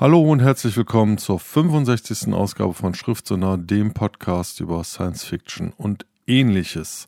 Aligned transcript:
Hallo 0.00 0.22
und 0.22 0.40
herzlich 0.40 0.78
willkommen 0.78 1.18
zur 1.18 1.38
65. 1.38 2.32
Ausgabe 2.32 2.72
von 2.72 2.94
Schriftsonner, 2.94 3.58
dem 3.58 3.92
Podcast 3.92 4.60
über 4.60 4.82
Science 4.82 5.24
Fiction 5.24 5.74
und 5.76 6.06
ähnliches. 6.26 7.06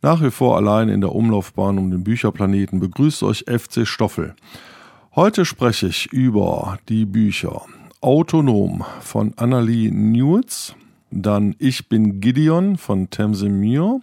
Nach 0.00 0.22
wie 0.22 0.30
vor 0.30 0.56
allein 0.56 0.88
in 0.88 1.02
der 1.02 1.14
Umlaufbahn 1.14 1.76
um 1.76 1.90
den 1.90 2.04
Bücherplaneten 2.04 2.80
begrüßt 2.80 3.22
euch 3.22 3.44
FC 3.46 3.86
Stoffel. 3.86 4.34
Heute 5.14 5.44
spreche 5.44 5.88
ich 5.88 6.10
über 6.10 6.78
die 6.88 7.04
Bücher 7.04 7.66
Autonom 8.00 8.82
von 9.02 9.34
Annalie 9.36 9.90
Newitz, 9.92 10.74
dann 11.10 11.54
Ich 11.58 11.90
bin 11.90 12.22
Gideon 12.22 12.78
von 12.78 13.10
Tamsin 13.10 13.60
Muir, 13.60 14.00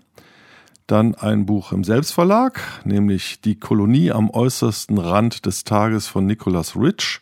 dann 0.86 1.16
ein 1.16 1.48
Buch 1.48 1.72
im 1.72 1.84
Selbstverlag, 1.84 2.62
nämlich 2.86 3.42
Die 3.42 3.56
Kolonie 3.56 4.12
am 4.12 4.30
äußersten 4.30 5.00
Rand 5.00 5.48
des 5.48 5.64
Tages 5.64 6.06
von 6.06 6.28
Nicholas 6.28 6.76
Rich 6.76 7.22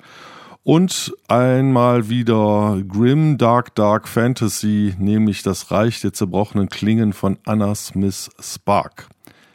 und 0.67 1.15
einmal 1.29 2.09
wieder 2.09 2.83
Grim 2.85 3.37
Dark 3.37 3.73
Dark 3.75 4.05
Fantasy, 4.05 4.93
nämlich 4.99 5.41
das 5.41 5.71
Reich 5.71 6.01
der 6.01 6.11
zerbrochenen 6.11 6.67
Klingen 6.67 7.13
von 7.13 7.37
Anna 7.45 7.73
Smith 7.73 8.29
Spark. 8.37 9.07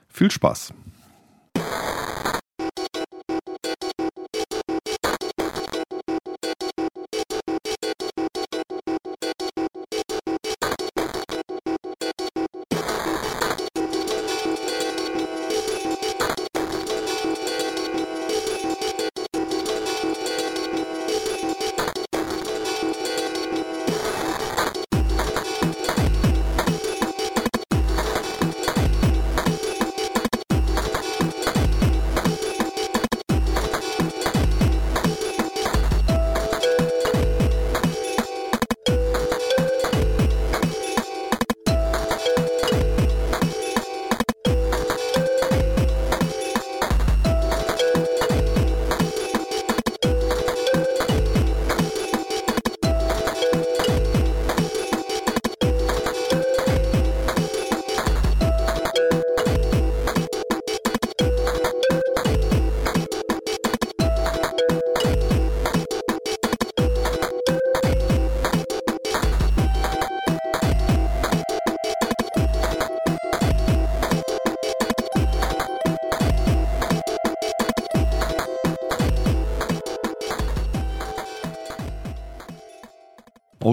Viel 0.09 0.31
Spaß! 0.31 0.73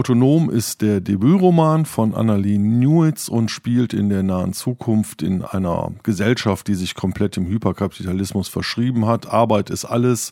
Autonom 0.09 0.50
ist 0.50 0.81
der 0.81 1.02
Debütroman 1.02 1.86
von 1.86 2.16
Annalie 2.16 2.58
Newitz 2.58 3.28
und 3.28 3.52
spielt 3.52 3.94
in 3.94 4.09
der 4.09 4.24
nahen 4.24 4.53
Zukunft 4.53 5.22
in 5.22 5.44
einer 5.44 5.92
Gesellschaft, 6.02 6.68
die 6.68 6.74
sich 6.74 6.96
komplett 6.96 7.36
dem 7.36 7.46
Hyperkapitalismus 7.46 8.47
verschrieben 8.47 9.06
hat. 9.06 9.31
Arbeit 9.31 9.70
ist 9.70 9.86
alles 9.86 10.31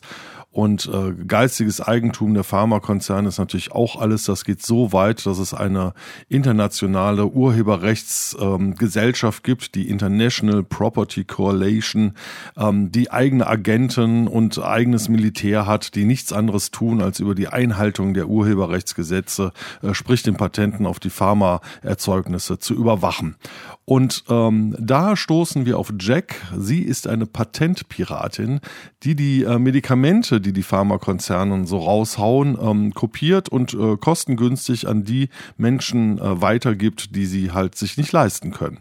und 0.50 0.90
äh, 0.92 1.12
geistiges 1.26 1.80
Eigentum 1.82 2.32
der 2.32 2.42
Pharmakonzerne 2.42 3.28
ist 3.28 3.38
natürlich 3.38 3.72
auch 3.72 4.00
alles. 4.00 4.24
Das 4.24 4.44
geht 4.44 4.64
so 4.64 4.92
weit, 4.92 5.26
dass 5.26 5.38
es 5.38 5.52
eine 5.52 5.92
internationale 6.28 7.26
Urheberrechtsgesellschaft 7.26 9.40
ähm, 9.40 9.44
gibt, 9.44 9.74
die 9.74 9.90
International 9.90 10.62
Property 10.62 11.24
Coalition, 11.24 12.14
ähm, 12.56 12.90
die 12.90 13.10
eigene 13.10 13.46
Agenten 13.46 14.26
und 14.26 14.58
eigenes 14.58 15.10
Militär 15.10 15.66
hat, 15.66 15.94
die 15.94 16.06
nichts 16.06 16.32
anderes 16.32 16.70
tun, 16.70 17.02
als 17.02 17.20
über 17.20 17.34
die 17.34 17.48
Einhaltung 17.48 18.14
der 18.14 18.28
Urheberrechtsgesetze, 18.28 19.52
äh, 19.82 19.92
sprich 19.92 20.22
den 20.22 20.36
Patenten 20.36 20.86
auf 20.86 20.98
die 20.98 21.10
Pharmaerzeugnisse 21.10 22.58
zu 22.58 22.72
überwachen. 22.74 23.36
Und 23.84 24.24
ähm, 24.28 24.74
da 24.78 25.14
stoßen 25.16 25.66
wir 25.66 25.78
auf 25.78 25.92
Jack. 25.98 26.36
Sie 26.56 26.80
ist 26.82 27.06
eine 27.06 27.26
Patentpiratin, 27.26 28.60
die 29.02 29.14
die 29.14 29.42
äh, 29.44 29.58
Medikamente, 29.58 30.37
die 30.40 30.52
die 30.52 30.62
Pharmakonzerne 30.62 31.66
so 31.66 31.78
raushauen, 31.78 32.58
ähm, 32.60 32.94
kopiert 32.94 33.48
und 33.48 33.74
äh, 33.74 33.96
kostengünstig 33.96 34.88
an 34.88 35.04
die 35.04 35.28
Menschen 35.56 36.18
äh, 36.18 36.40
weitergibt, 36.40 37.14
die 37.14 37.26
sie 37.26 37.52
halt 37.52 37.76
sich 37.76 37.96
nicht 37.96 38.12
leisten 38.12 38.52
können. 38.52 38.78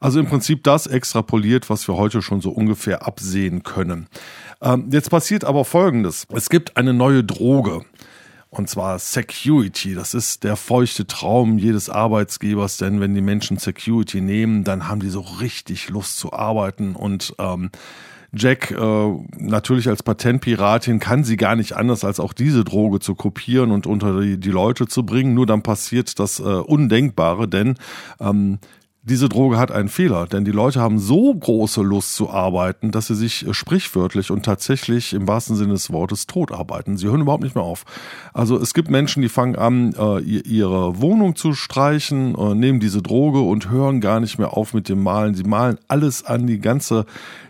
Also 0.00 0.20
im 0.20 0.26
Prinzip 0.26 0.64
das 0.64 0.86
extrapoliert, 0.86 1.70
was 1.70 1.88
wir 1.88 1.96
heute 1.96 2.22
schon 2.22 2.40
so 2.40 2.50
ungefähr 2.50 3.06
absehen 3.06 3.62
können. 3.62 4.06
Ähm, 4.60 4.88
jetzt 4.90 5.10
passiert 5.10 5.44
aber 5.44 5.64
Folgendes. 5.64 6.26
Es 6.32 6.48
gibt 6.48 6.76
eine 6.76 6.92
neue 6.92 7.24
Droge. 7.24 7.82
Und 8.48 8.70
zwar 8.70 8.98
Security. 8.98 9.94
Das 9.94 10.14
ist 10.14 10.44
der 10.44 10.56
feuchte 10.56 11.06
Traum 11.06 11.58
jedes 11.58 11.90
Arbeitsgebers, 11.90 12.78
denn 12.78 13.00
wenn 13.00 13.14
die 13.14 13.20
Menschen 13.20 13.58
Security 13.58 14.20
nehmen, 14.20 14.64
dann 14.64 14.88
haben 14.88 15.00
die 15.00 15.10
so 15.10 15.20
richtig 15.20 15.90
Lust 15.90 16.16
zu 16.16 16.32
arbeiten 16.32 16.94
und 16.94 17.34
ähm, 17.38 17.70
Jack 18.36 18.70
äh, 18.70 19.12
natürlich 19.38 19.88
als 19.88 20.02
Patentpiratin 20.02 20.98
kann 20.98 21.24
sie 21.24 21.36
gar 21.36 21.56
nicht 21.56 21.74
anders, 21.74 22.04
als 22.04 22.20
auch 22.20 22.32
diese 22.32 22.64
Droge 22.64 23.00
zu 23.00 23.14
kopieren 23.14 23.70
und 23.70 23.86
unter 23.86 24.20
die, 24.20 24.38
die 24.38 24.50
Leute 24.50 24.86
zu 24.86 25.04
bringen. 25.04 25.34
Nur 25.34 25.46
dann 25.46 25.62
passiert 25.62 26.18
das 26.18 26.38
äh, 26.38 26.42
Undenkbare, 26.42 27.48
denn 27.48 27.76
ähm, 28.20 28.58
diese 29.08 29.28
Droge 29.28 29.56
hat 29.56 29.70
einen 29.70 29.88
Fehler, 29.88 30.26
denn 30.26 30.44
die 30.44 30.50
Leute 30.50 30.80
haben 30.80 30.98
so 30.98 31.32
große 31.32 31.80
Lust 31.80 32.16
zu 32.16 32.28
arbeiten, 32.28 32.90
dass 32.90 33.06
sie 33.06 33.14
sich 33.14 33.46
äh, 33.46 33.54
sprichwörtlich 33.54 34.32
und 34.32 34.44
tatsächlich 34.44 35.12
im 35.12 35.28
wahrsten 35.28 35.54
Sinne 35.54 35.74
des 35.74 35.92
Wortes 35.92 36.26
tot 36.26 36.50
arbeiten. 36.50 36.96
Sie 36.96 37.06
hören 37.06 37.20
überhaupt 37.20 37.44
nicht 37.44 37.54
mehr 37.54 37.62
auf. 37.62 37.84
Also 38.34 38.58
es 38.58 38.74
gibt 38.74 38.90
Menschen, 38.90 39.22
die 39.22 39.28
fangen 39.28 39.54
an, 39.54 39.94
äh, 39.96 40.18
ihre 40.18 41.00
Wohnung 41.00 41.36
zu 41.36 41.52
streichen, 41.52 42.34
äh, 42.34 42.54
nehmen 42.56 42.80
diese 42.80 43.00
Droge 43.00 43.38
und 43.38 43.70
hören 43.70 44.00
gar 44.00 44.18
nicht 44.18 44.38
mehr 44.38 44.56
auf 44.56 44.74
mit 44.74 44.88
dem 44.88 45.04
Malen. 45.04 45.36
Sie 45.36 45.44
malen 45.44 45.78
alles 45.86 46.24
an, 46.24 46.48
die 46.48 46.58
ganze, 46.58 47.06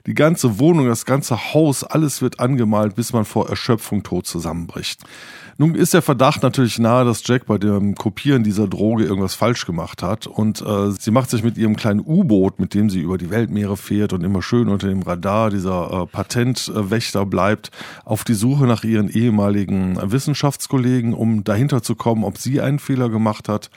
die 0.06 0.15
ganze 0.15 0.59
Wohnung, 0.59 0.87
das 0.87 1.06
ganze 1.06 1.55
Haus, 1.55 1.84
alles 1.84 2.21
wird 2.21 2.39
angemalt, 2.39 2.97
bis 2.97 3.15
man 3.15 3.25
vor 3.25 3.49
Erschöpfung 3.49 4.03
tot 4.03 4.27
zusammenbricht. 4.27 5.05
Nun 5.59 5.75
ist 5.75 5.94
der 5.94 6.03
Verdacht 6.03 6.43
natürlich 6.43 6.78
nahe, 6.78 7.06
dass 7.06 7.27
Jack 7.27 7.47
bei 7.47 7.56
dem 7.56 7.94
Kopieren 7.94 8.43
dieser 8.43 8.69
Droge 8.69 9.05
irgendwas 9.05 9.34
falsch 9.34 9.65
gemacht 9.65 10.03
hat 10.03 10.27
und 10.27 10.61
äh, 10.61 10.91
sie 10.91 11.11
macht 11.11 11.31
sich 11.31 11.43
mit 11.43 11.56
ihrem 11.56 11.77
kleinen 11.77 12.00
U-Boot, 12.00 12.61
mit 12.61 12.75
dem 12.75 12.91
sie 12.91 13.00
über 13.00 13.17
die 13.17 13.31
Weltmeere 13.31 13.78
fährt 13.78 14.12
und 14.12 14.22
immer 14.22 14.43
schön 14.43 14.69
unter 14.69 14.89
dem 14.89 15.00
Radar 15.00 15.49
dieser 15.49 16.03
äh, 16.03 16.06
Patentwächter 16.06 17.25
bleibt, 17.25 17.71
auf 18.05 18.22
die 18.22 18.34
Suche 18.34 18.66
nach 18.66 18.84
ihren 18.84 19.09
ehemaligen 19.09 19.99
Wissenschaftskollegen, 20.12 21.15
um 21.15 21.42
dahinter 21.42 21.83
zu 21.83 21.95
kommen, 21.95 22.22
ob 22.22 22.36
sie 22.36 22.60
einen 22.60 22.78
Fehler 22.78 23.09
gemacht 23.09 23.48
hat 23.48 23.71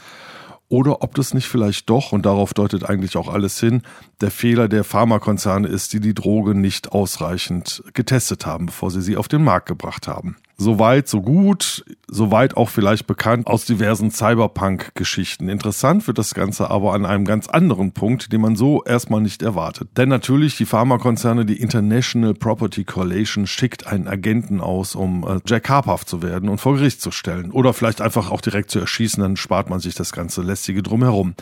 oder 0.67 1.01
ob 1.01 1.15
das 1.15 1.33
nicht 1.33 1.47
vielleicht 1.47 1.89
doch, 1.89 2.11
und 2.11 2.25
darauf 2.25 2.53
deutet 2.53 2.89
eigentlich 2.89 3.15
auch 3.15 3.29
alles 3.29 3.57
hin, 3.57 3.83
der 4.19 4.31
Fehler 4.31 4.67
der 4.67 4.83
Pharmakonzerne 4.83 5.69
ist, 5.69 5.93
die 5.93 6.01
die 6.01 6.13
Droge 6.13 6.55
nicht 6.55 6.91
ausreichend 6.91 7.83
getestet 7.93 8.45
haben, 8.45 8.65
bevor 8.65 8.91
sie 8.91 9.01
sie 9.01 9.15
auf 9.15 9.29
den 9.29 9.45
Markt 9.45 9.67
gebracht 9.67 10.09
haben. 10.09 10.35
Soweit, 10.61 11.07
so 11.07 11.21
gut, 11.21 11.85
soweit 12.09 12.57
auch 12.57 12.67
vielleicht 12.67 13.07
bekannt 13.07 13.47
aus 13.47 13.63
diversen 13.63 14.11
Cyberpunk-Geschichten. 14.11 15.47
Interessant 15.47 16.05
wird 16.05 16.17
das 16.17 16.33
Ganze 16.33 16.69
aber 16.69 16.93
an 16.93 17.05
einem 17.05 17.23
ganz 17.23 17.47
anderen 17.47 17.93
Punkt, 17.93 18.33
den 18.33 18.41
man 18.41 18.57
so 18.57 18.83
erstmal 18.83 19.21
nicht 19.21 19.41
erwartet. 19.41 19.87
Denn 19.95 20.09
natürlich 20.09 20.57
die 20.57 20.65
Pharmakonzerne, 20.65 21.45
die 21.45 21.61
International 21.61 22.33
Property 22.33 22.83
Coalition 22.83 23.47
schickt 23.47 23.87
einen 23.87 24.09
Agenten 24.09 24.59
aus, 24.59 24.95
um 24.95 25.25
äh, 25.25 25.39
Jack 25.47 25.69
habhaft 25.69 26.09
zu 26.09 26.21
werden 26.21 26.49
und 26.49 26.57
vor 26.57 26.75
Gericht 26.75 27.01
zu 27.01 27.11
stellen. 27.11 27.51
Oder 27.51 27.73
vielleicht 27.73 28.01
einfach 28.01 28.29
auch 28.29 28.41
direkt 28.41 28.69
zu 28.69 28.79
erschießen, 28.79 29.23
dann 29.23 29.37
spart 29.37 29.69
man 29.69 29.79
sich 29.79 29.95
das 29.95 30.11
ganze 30.11 30.41
lästige 30.41 30.83
drumherum. 30.83 31.35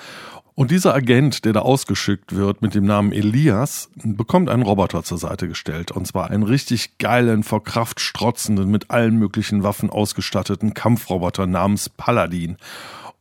Und 0.58 0.72
dieser 0.72 0.96
Agent, 0.96 1.46
der 1.46 1.54
da 1.54 1.60
ausgeschickt 1.60 2.36
wird 2.36 2.64
mit 2.64 2.74
dem 2.74 2.84
Namen 2.84 3.12
Elias, 3.12 3.92
bekommt 4.04 4.50
einen 4.50 4.64
Roboter 4.64 5.04
zur 5.04 5.20
Seite 5.20 5.48
gestellt. 5.48 5.92
Und 5.92 6.08
zwar 6.08 6.32
einen 6.32 6.42
richtig 6.42 6.98
geilen, 6.98 7.44
vor 7.44 7.64
Kraft 7.64 8.00
strotzenden, 8.00 8.72
mit 8.72 8.90
allen 8.90 9.20
möglichen 9.20 9.62
Waffen 9.62 9.92
ausgestatteten 9.92 10.74
Kampfroboter 10.74 11.46
namens 11.46 11.90
Paladin. 11.90 12.58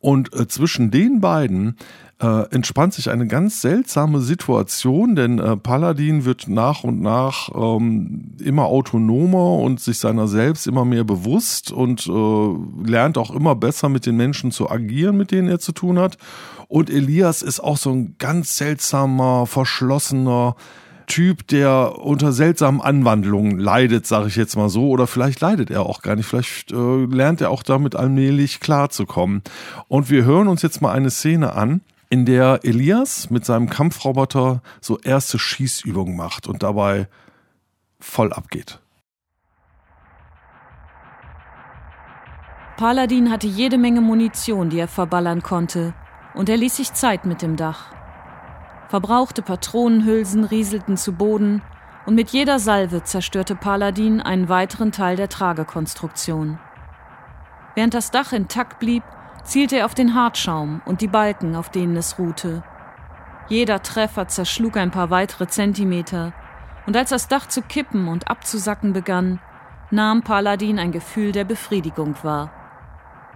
Und 0.01 0.33
äh, 0.33 0.49
zwischen 0.49 0.91
den 0.91 1.21
beiden 1.21 1.77
äh, 2.21 2.49
entspannt 2.51 2.95
sich 2.95 3.11
eine 3.11 3.27
ganz 3.27 3.61
seltsame 3.61 4.21
Situation, 4.21 5.17
denn 5.17 5.39
äh, 5.39 5.57
Paladin 5.57 6.25
wird 6.25 6.49
nach 6.49 6.83
und 6.83 7.03
nach 7.03 7.51
ähm, 7.55 8.37
immer 8.43 8.65
autonomer 8.65 9.59
und 9.59 9.81
sich 9.81 9.99
seiner 9.99 10.27
selbst 10.27 10.67
immer 10.67 10.87
mehr 10.87 11.05
bewusst 11.05 11.73
und 11.73 12.07
äh, 12.07 12.89
lernt 12.91 13.19
auch 13.19 13.31
immer 13.31 13.55
besser 13.55 13.91
mit 13.91 14.07
den 14.07 14.17
Menschen 14.17 14.51
zu 14.51 14.71
agieren, 14.71 15.17
mit 15.17 15.31
denen 15.31 15.49
er 15.49 15.59
zu 15.59 15.73
tun 15.73 15.99
hat. 15.99 16.17
Und 16.69 16.89
Elias 16.89 17.43
ist 17.43 17.61
auch 17.61 17.77
so 17.77 17.91
ein 17.91 18.17
ganz 18.19 18.57
seltsamer, 18.57 19.47
verschlossener, 19.47 20.57
Typ, 21.07 21.47
der 21.47 22.01
unter 22.01 22.33
seltsamen 22.33 22.81
Anwandlungen 22.81 23.61
leidet, 23.61 24.09
sage 24.09 24.27
ich 24.27 24.35
jetzt 24.35 24.57
mal 24.57 24.69
so, 24.69 24.89
oder 24.89 25.07
vielleicht 25.07 25.41
leidet 25.41 25.71
er 25.71 25.87
auch 25.87 26.03
gar 26.03 26.17
nicht, 26.17 26.27
vielleicht 26.27 26.73
äh, 26.73 27.05
lernt 27.05 27.41
er 27.41 27.51
auch 27.51 27.63
damit 27.63 27.95
allmählich 27.95 28.59
klarzukommen. 28.59 29.43
Und 29.87 30.11
wir 30.11 30.25
hören 30.25 30.49
uns 30.49 30.63
jetzt 30.63 30.83
mal 30.83 30.91
eine 30.91 31.11
Szene 31.11 31.55
an, 31.55 31.81
in 32.17 32.25
der 32.25 32.61
Elias 32.63 33.29
mit 33.29 33.45
seinem 33.45 33.69
Kampfroboter 33.69 34.63
so 34.81 34.99
erste 35.01 35.39
Schießübungen 35.39 36.17
macht 36.17 36.47
und 36.47 36.63
dabei 36.63 37.09
voll 38.01 38.33
abgeht. 38.33 38.81
Paladin 42.79 43.31
hatte 43.31 43.47
jede 43.47 43.77
Menge 43.77 44.01
Munition, 44.01 44.71
die 44.71 44.79
er 44.79 44.89
verballern 44.89 45.43
konnte, 45.43 45.93
und 46.35 46.49
er 46.49 46.57
ließ 46.57 46.77
sich 46.77 46.95
Zeit 46.95 47.27
mit 47.27 47.43
dem 47.43 47.57
Dach. 47.57 47.93
Verbrauchte 48.89 49.43
Patronenhülsen 49.43 50.45
rieselten 50.45 50.97
zu 50.97 51.13
Boden, 51.13 51.61
und 52.07 52.15
mit 52.15 52.31
jeder 52.31 52.59
Salve 52.59 53.03
zerstörte 53.03 53.57
Paladin 53.57 54.23
einen 54.23 54.49
weiteren 54.49 54.91
Teil 54.91 55.17
der 55.17 55.29
Tragekonstruktion. 55.29 56.59
Während 57.75 57.93
das 57.93 58.11
Dach 58.11 58.33
intakt 58.33 58.79
blieb, 58.79 59.03
zielte 59.47 59.79
er 59.79 59.87
auf 59.87 59.95
den 59.95 60.15
Hartschaum 60.15 60.83
und 60.85 61.01
die 61.01 61.09
Balken, 61.09 61.57
auf 61.57 61.71
denen 61.71 61.97
es 61.97 62.19
ruhte. 62.19 62.63
Jeder 63.49 63.83
Treffer 63.83 64.29
zerschlug 64.29 64.77
ein 64.77 64.91
paar 64.91 65.11
weitere 65.11 65.47
Zentimeter, 65.47 66.33
und 66.87 66.97
als 66.97 67.11
das 67.11 67.29
Dach 67.29 67.47
zu 67.47 67.63
kippen 67.63 68.09
und 68.09 68.29
abzusacken 68.29 68.93
begann, 68.93 69.41
nahm 69.91 70.23
Paladin 70.23 70.79
ein 70.79 70.93
Gefühl 70.93 71.33
der 71.33 71.45
Befriedigung 71.45 72.17
wahr. 72.23 72.51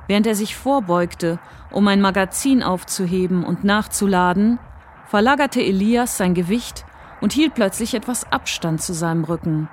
Während 0.06 0.26
er 0.26 0.34
sich 0.34 0.56
vorbeugte, 0.56 1.38
um 1.70 1.86
ein 1.86 2.00
Magazin 2.00 2.62
aufzuheben 2.62 3.44
und 3.44 3.62
nachzuladen, 3.62 4.58
verlagerte 5.06 5.60
Elias 5.60 6.16
sein 6.16 6.34
Gewicht 6.34 6.84
und 7.20 7.32
hielt 7.32 7.54
plötzlich 7.54 7.94
etwas 7.94 8.30
Abstand 8.32 8.82
zu 8.82 8.92
seinem 8.94 9.24
Rücken. 9.24 9.68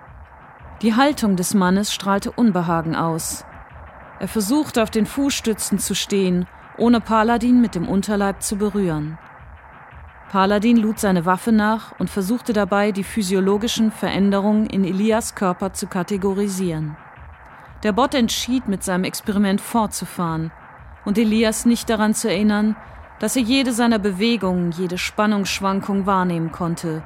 Die 0.84 0.96
Haltung 0.96 1.36
des 1.36 1.56
Mannes 1.56 1.92
strahlte 1.92 2.32
Unbehagen 2.32 2.96
aus. 2.96 3.46
Er 4.20 4.28
versuchte 4.28 4.82
auf 4.82 4.90
den 4.90 5.06
Fußstützen 5.06 5.80
zu 5.80 5.94
stehen, 5.94 6.48
ohne 6.78 7.02
Paladin 7.02 7.62
mit 7.62 7.76
dem 7.76 7.88
Unterleib 7.88 8.42
zu 8.42 8.56
berühren. 8.56 9.18
Paladin 10.32 10.78
lud 10.78 11.00
seine 11.00 11.26
Waffe 11.26 11.52
nach 11.52 11.98
und 12.00 12.10
versuchte 12.10 12.52
dabei, 12.52 12.92
die 12.92 13.04
physiologischen 13.04 13.92
Veränderungen 13.92 14.66
in 14.66 14.84
Elias 14.84 15.36
Körper 15.36 15.74
zu 15.74 15.88
kategorisieren. 15.88 16.98
Der 17.84 17.94
Bot 17.94 18.14
entschied, 18.14 18.68
mit 18.68 18.84
seinem 18.84 19.04
Experiment 19.04 19.62
fortzufahren 19.62 20.52
und 21.06 21.18
Elias 21.18 21.66
nicht 21.66 21.90
daran 21.90 22.14
zu 22.14 22.28
erinnern, 22.30 22.76
dass 23.20 23.36
er 23.36 23.44
jede 23.44 23.72
seiner 23.72 24.00
Bewegungen, 24.00 24.72
jede 24.72 24.98
Spannungsschwankung 24.98 26.06
wahrnehmen 26.06 26.52
konnte. 26.52 27.04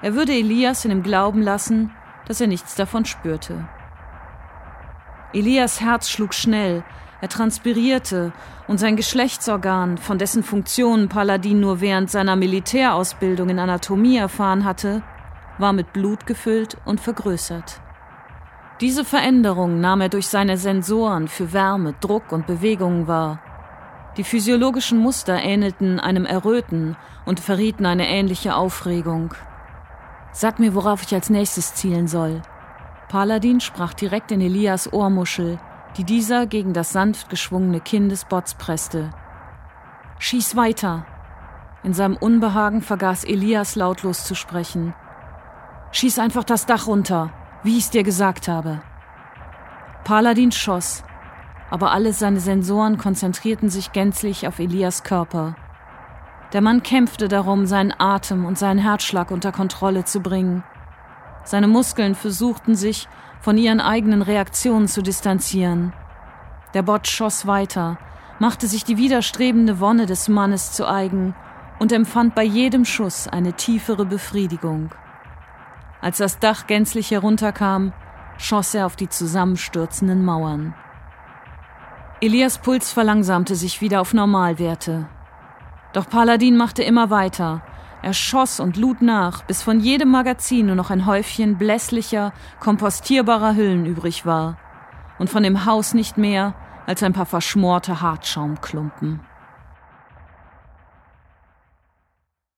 Er 0.00 0.14
würde 0.14 0.32
Elias 0.32 0.84
in 0.84 0.90
dem 0.90 1.02
Glauben 1.02 1.42
lassen, 1.42 1.90
dass 2.26 2.40
er 2.40 2.46
nichts 2.46 2.74
davon 2.74 3.04
spürte. 3.04 3.68
Elias 5.32 5.80
Herz 5.80 6.08
schlug 6.08 6.34
schnell, 6.34 6.82
er 7.20 7.28
transpirierte 7.28 8.32
und 8.66 8.78
sein 8.78 8.96
Geschlechtsorgan, 8.96 9.98
von 9.98 10.18
dessen 10.18 10.42
Funktionen 10.42 11.08
Paladin 11.08 11.60
nur 11.60 11.80
während 11.80 12.10
seiner 12.10 12.34
Militärausbildung 12.34 13.50
in 13.50 13.58
Anatomie 13.58 14.16
erfahren 14.16 14.64
hatte, 14.64 15.02
war 15.58 15.72
mit 15.72 15.92
Blut 15.92 16.26
gefüllt 16.26 16.78
und 16.84 17.00
vergrößert. 17.00 17.80
Diese 18.80 19.04
Veränderung 19.04 19.80
nahm 19.80 20.00
er 20.00 20.08
durch 20.08 20.26
seine 20.28 20.56
Sensoren 20.56 21.28
für 21.28 21.52
Wärme, 21.52 21.94
Druck 22.00 22.32
und 22.32 22.46
Bewegungen 22.46 23.06
wahr. 23.06 23.40
Die 24.16 24.24
physiologischen 24.24 24.98
Muster 24.98 25.40
ähnelten 25.40 26.00
einem 26.00 26.24
Erröten 26.24 26.96
und 27.26 27.38
verrieten 27.38 27.84
eine 27.86 28.08
ähnliche 28.08 28.56
Aufregung. 28.56 29.34
Sag 30.32 30.58
mir, 30.58 30.74
worauf 30.74 31.02
ich 31.02 31.14
als 31.14 31.28
nächstes 31.28 31.74
zielen 31.74 32.08
soll, 32.08 32.40
Paladin 33.10 33.58
sprach 33.58 33.92
direkt 33.92 34.30
in 34.30 34.40
Elias 34.40 34.92
Ohrmuschel, 34.92 35.58
die 35.96 36.04
dieser 36.04 36.46
gegen 36.46 36.72
das 36.72 36.92
sanft 36.92 37.28
geschwungene 37.28 37.80
Kinn 37.80 38.08
des 38.08 38.24
Bots 38.24 38.54
presste. 38.54 39.10
Schieß 40.20 40.54
weiter! 40.54 41.04
In 41.82 41.92
seinem 41.92 42.16
Unbehagen 42.16 42.82
vergaß 42.82 43.24
Elias 43.24 43.74
lautlos 43.74 44.22
zu 44.22 44.36
sprechen. 44.36 44.94
Schieß 45.90 46.20
einfach 46.20 46.44
das 46.44 46.66
Dach 46.66 46.86
runter, 46.86 47.32
wie 47.64 47.78
ich 47.78 47.84
es 47.84 47.90
dir 47.90 48.04
gesagt 48.04 48.46
habe. 48.46 48.80
Paladin 50.04 50.52
schoss, 50.52 51.02
aber 51.68 51.90
alle 51.90 52.12
seine 52.12 52.38
Sensoren 52.38 52.96
konzentrierten 52.96 53.70
sich 53.70 53.90
gänzlich 53.90 54.46
auf 54.46 54.60
Elias 54.60 55.02
Körper. 55.02 55.56
Der 56.52 56.60
Mann 56.60 56.84
kämpfte 56.84 57.26
darum, 57.26 57.66
seinen 57.66 57.92
Atem 57.98 58.44
und 58.44 58.56
seinen 58.56 58.78
Herzschlag 58.78 59.32
unter 59.32 59.50
Kontrolle 59.50 60.04
zu 60.04 60.20
bringen. 60.20 60.62
Seine 61.44 61.68
Muskeln 61.68 62.14
versuchten 62.14 62.74
sich 62.74 63.08
von 63.40 63.56
ihren 63.56 63.80
eigenen 63.80 64.22
Reaktionen 64.22 64.88
zu 64.88 65.02
distanzieren. 65.02 65.92
Der 66.74 66.82
Bot 66.82 67.08
schoss 67.08 67.46
weiter, 67.46 67.98
machte 68.38 68.66
sich 68.66 68.84
die 68.84 68.96
widerstrebende 68.96 69.80
Wonne 69.80 70.06
des 70.06 70.28
Mannes 70.28 70.72
zu 70.72 70.88
eigen 70.88 71.34
und 71.78 71.92
empfand 71.92 72.34
bei 72.34 72.44
jedem 72.44 72.84
Schuss 72.84 73.26
eine 73.26 73.54
tiefere 73.54 74.04
Befriedigung. 74.04 74.90
Als 76.00 76.18
das 76.18 76.38
Dach 76.38 76.66
gänzlich 76.66 77.10
herunterkam, 77.10 77.92
schoss 78.38 78.74
er 78.74 78.86
auf 78.86 78.96
die 78.96 79.08
zusammenstürzenden 79.08 80.24
Mauern. 80.24 80.74
Elias 82.20 82.58
Puls 82.58 82.92
verlangsamte 82.92 83.54
sich 83.54 83.80
wieder 83.80 84.00
auf 84.00 84.14
Normalwerte. 84.14 85.08
Doch 85.92 86.08
Paladin 86.08 86.56
machte 86.56 86.82
immer 86.82 87.10
weiter, 87.10 87.62
er 88.02 88.14
schoss 88.14 88.60
und 88.60 88.76
lud 88.76 89.02
nach, 89.02 89.42
bis 89.42 89.62
von 89.62 89.80
jedem 89.80 90.10
Magazin 90.10 90.66
nur 90.66 90.74
noch 90.74 90.90
ein 90.90 91.06
Häufchen 91.06 91.58
blässlicher, 91.58 92.32
kompostierbarer 92.58 93.54
Hüllen 93.54 93.86
übrig 93.86 94.26
war. 94.26 94.58
Und 95.18 95.30
von 95.30 95.42
dem 95.42 95.66
Haus 95.66 95.94
nicht 95.94 96.16
mehr 96.16 96.54
als 96.86 97.02
ein 97.02 97.12
paar 97.12 97.26
verschmorte 97.26 98.00
Hartschaumklumpen. 98.00 99.20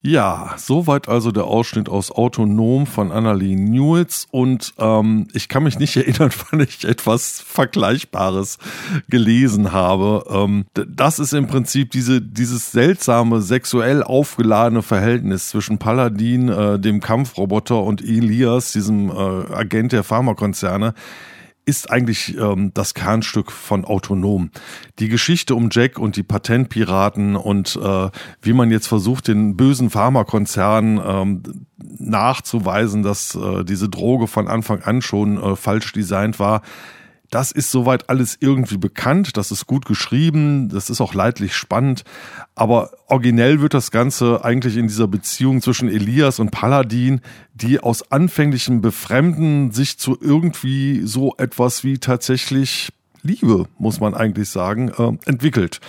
Ja, 0.05 0.55
soweit 0.57 1.09
also 1.09 1.31
der 1.31 1.45
Ausschnitt 1.45 1.89
aus 1.89 2.11
Autonom 2.11 2.89
von 2.89 3.13
Annalie 3.13 3.55
Newitz 3.55 4.27
und 4.33 4.75
ähm, 4.79 5.29
ich 5.33 5.49
kann 5.49 5.63
mich 5.63 5.79
nicht 5.79 5.97
erinnern, 5.97 6.31
wann 6.51 6.59
ich 6.59 6.85
etwas 6.85 7.41
Vergleichbares 7.41 8.59
gelesen 9.09 9.71
habe. 9.71 10.25
Ähm, 10.29 10.65
das 10.75 11.21
ist 11.21 11.33
im 11.35 11.47
Prinzip 11.47 11.93
diese, 11.93 12.21
dieses 12.21 12.73
seltsame, 12.73 13.43
sexuell 13.43 14.03
aufgeladene 14.03 14.83
Verhältnis 14.83 15.51
zwischen 15.51 15.79
Paladin, 15.79 16.49
äh, 16.49 16.81
dem 16.81 16.99
Kampfroboter 16.99 17.81
und 17.81 18.03
Elias, 18.03 18.73
diesem 18.73 19.09
äh, 19.09 19.13
Agent 19.13 19.93
der 19.93 20.03
Pharmakonzerne 20.03 20.95
ist 21.65 21.91
eigentlich 21.91 22.37
ähm, 22.37 22.73
das 22.75 22.95
Kernstück 22.95 23.53
von 23.53 23.85
Autonom. 23.85 24.51
Die 24.99 25.09
Geschichte 25.09 25.55
um 25.55 25.69
Jack 25.71 25.99
und 25.99 26.17
die 26.17 26.23
Patentpiraten 26.23 27.37
und 27.37 27.79
äh, 27.83 28.11
wie 28.41 28.53
man 28.53 28.71
jetzt 28.71 28.89
versucht, 28.89 29.29
den 29.29 29.57
bösen 29.57 29.91
Pharmakonzernen 29.91 31.01
ähm, 31.05 31.43
nachzuweisen, 31.99 33.03
dass 33.03 33.35
äh, 33.35 33.65
diese 33.65 33.89
Droge 33.89 34.27
von 34.27 34.49
Anfang 34.49 34.83
an 34.83 35.03
schon 35.03 35.41
äh, 35.41 35.57
falsch 35.57 35.93
designt 35.93 36.39
war, 36.39 36.63
das 37.33 37.51
ist 37.51 37.71
soweit 37.71 38.11
alles 38.11 38.37
irgendwie 38.41 38.77
bekannt, 38.77 39.39
das 39.39 39.51
ist 39.51 39.67
gut 39.67 39.87
geschrieben, 39.87 40.69
das 40.69 40.91
ist 40.91 41.01
auch 41.01 41.15
leidlich 41.15 41.55
spannend, 41.57 42.05
aber 42.55 42.91
originell 43.07 43.63
wird 43.63 43.73
das 43.73 43.91
Ganze 43.91 44.45
eigentlich 44.45 44.77
in 44.77 44.87
dieser 44.87 45.09
Beziehung 45.09 45.63
zwischen 45.63 45.89
Elias 45.89 46.41
und 46.41 46.51
Paladin, 46.51 47.23
die 47.55 47.81
aus 47.81 48.13
anfänglichem 48.13 48.83
Befremden 48.83 49.73
sich 49.73 49.99
zu 49.99 50.19
irgendwie 50.21 51.01
so 51.07 51.35
etwas 51.39 51.85
wie 51.85 51.99
tatsächlich 51.99 52.93
Liebe, 53.23 53.67
muss 53.79 53.99
man 53.99 54.13
eigentlich 54.13 54.51
sagen, 54.51 54.91
äh, 54.91 55.29
entwickelt. 55.29 55.81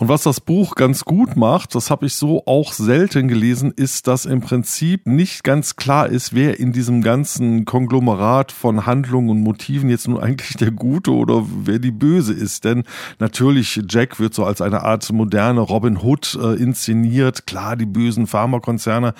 Und 0.00 0.08
was 0.08 0.22
das 0.22 0.40
Buch 0.40 0.76
ganz 0.76 1.04
gut 1.04 1.36
macht, 1.36 1.74
das 1.74 1.90
habe 1.90 2.06
ich 2.06 2.14
so 2.14 2.44
auch 2.46 2.72
selten 2.72 3.28
gelesen, 3.28 3.70
ist, 3.76 4.06
dass 4.06 4.24
im 4.24 4.40
Prinzip 4.40 5.06
nicht 5.06 5.44
ganz 5.44 5.76
klar 5.76 6.08
ist, 6.08 6.34
wer 6.34 6.58
in 6.58 6.72
diesem 6.72 7.02
ganzen 7.02 7.66
Konglomerat 7.66 8.50
von 8.50 8.86
Handlungen 8.86 9.28
und 9.28 9.42
Motiven 9.42 9.90
jetzt 9.90 10.08
nun 10.08 10.18
eigentlich 10.18 10.56
der 10.56 10.70
Gute 10.70 11.12
oder 11.12 11.44
wer 11.64 11.78
die 11.78 11.90
Böse 11.90 12.32
ist. 12.32 12.64
Denn 12.64 12.84
natürlich, 13.18 13.78
Jack 13.90 14.18
wird 14.18 14.32
so 14.32 14.46
als 14.46 14.62
eine 14.62 14.84
Art 14.84 15.12
moderne 15.12 15.60
Robin 15.60 15.98
Hood 15.98 16.34
äh, 16.42 16.54
inszeniert. 16.54 17.46
Klar, 17.46 17.76
die 17.76 17.84
bösen 17.84 18.26
Pharmakonzerne. 18.26 19.12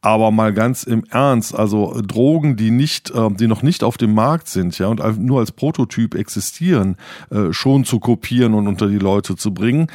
Aber 0.00 0.30
mal 0.30 0.54
ganz 0.54 0.84
im 0.84 1.02
Ernst, 1.10 1.56
also 1.56 2.00
Drogen, 2.06 2.56
die 2.56 2.70
nicht, 2.70 3.10
äh, 3.10 3.30
die 3.32 3.48
noch 3.48 3.62
nicht 3.62 3.82
auf 3.82 3.98
dem 3.98 4.14
Markt 4.14 4.46
sind, 4.46 4.78
ja, 4.78 4.86
und 4.86 5.00
nur 5.18 5.40
als 5.40 5.50
Prototyp 5.50 6.14
existieren, 6.14 6.96
äh, 7.30 7.52
schon 7.52 7.84
zu 7.84 7.98
kopieren 7.98 8.54
und 8.54 8.68
unter 8.68 8.86
die 8.86 8.98
Leute 8.98 9.34
zu 9.34 9.52
bringen 9.52 9.88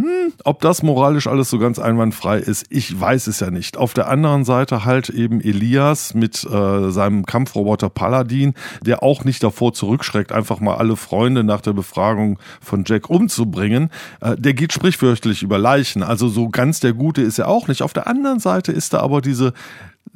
hm, 0.00 0.32
ob 0.44 0.60
das 0.60 0.82
moralisch 0.82 1.26
alles 1.26 1.50
so 1.50 1.58
ganz 1.58 1.78
einwandfrei 1.78 2.38
ist, 2.38 2.66
ich 2.70 2.98
weiß 2.98 3.26
es 3.26 3.40
ja 3.40 3.50
nicht. 3.50 3.76
Auf 3.76 3.92
der 3.92 4.08
anderen 4.08 4.44
Seite 4.44 4.84
halt 4.84 5.10
eben 5.10 5.40
Elias 5.40 6.14
mit 6.14 6.44
äh, 6.44 6.90
seinem 6.90 7.26
Kampfroboter 7.26 7.90
Paladin, 7.90 8.54
der 8.82 9.02
auch 9.02 9.24
nicht 9.24 9.42
davor 9.42 9.72
zurückschreckt, 9.72 10.32
einfach 10.32 10.60
mal 10.60 10.76
alle 10.76 10.96
Freunde 10.96 11.44
nach 11.44 11.60
der 11.60 11.72
Befragung 11.72 12.38
von 12.60 12.84
Jack 12.86 13.10
umzubringen. 13.10 13.90
Äh, 14.20 14.36
der 14.36 14.54
geht 14.54 14.72
sprichwörtlich 14.72 15.42
über 15.42 15.58
Leichen. 15.58 16.02
Also 16.02 16.28
so 16.28 16.48
ganz 16.48 16.80
der 16.80 16.94
Gute 16.94 17.22
ist 17.22 17.38
er 17.38 17.48
auch 17.48 17.68
nicht. 17.68 17.82
Auf 17.82 17.92
der 17.92 18.06
anderen 18.06 18.40
Seite 18.40 18.72
ist 18.72 18.94
da 18.94 19.00
aber 19.00 19.20
diese 19.20 19.52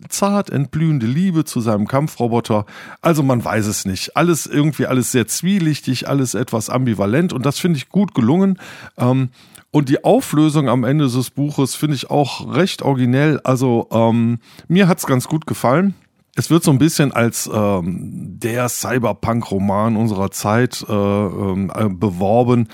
zart 0.09 0.51
entblühende 0.51 1.07
Liebe 1.07 1.45
zu 1.45 1.61
seinem 1.61 1.87
Kampfroboter. 1.87 2.67
Also 3.01 3.23
man 3.23 3.45
weiß 3.45 3.67
es 3.67 3.85
nicht. 3.85 4.17
Alles 4.17 4.47
irgendwie 4.47 4.87
alles 4.87 5.13
sehr 5.13 5.27
zwielichtig, 5.27 6.09
alles 6.09 6.35
etwas 6.35 6.71
ambivalent 6.71 7.33
und 7.33 7.47
das 7.47 7.59
finde 7.59 7.77
ich 7.79 7.89
gut 7.89 8.15
gelungen. 8.15 8.59
Ähm, 8.99 9.31
und 9.75 9.89
die 9.89 10.05
Auflösung 10.05 10.69
am 10.69 10.85
Ende 10.85 11.09
des 11.09 11.31
Buches 11.31 11.75
finde 11.75 11.97
ich 11.97 12.09
auch 12.09 12.55
recht 12.55 12.83
originell. 12.83 13.41
Also 13.43 13.89
ähm, 13.91 14.39
mir 14.69 14.87
hat's 14.87 15.05
ganz 15.05 15.27
gut 15.27 15.49
gefallen. 15.49 15.95
Es 16.37 16.49
wird 16.49 16.63
so 16.63 16.71
ein 16.71 16.79
bisschen 16.79 17.11
als 17.11 17.51
ähm, 17.53 18.39
der 18.39 18.69
Cyberpunk-Roman 18.69 19.97
unserer 19.97 20.31
Zeit 20.31 20.87
äh, 20.89 20.93
äh, 20.93 21.89
beworben 21.89 22.69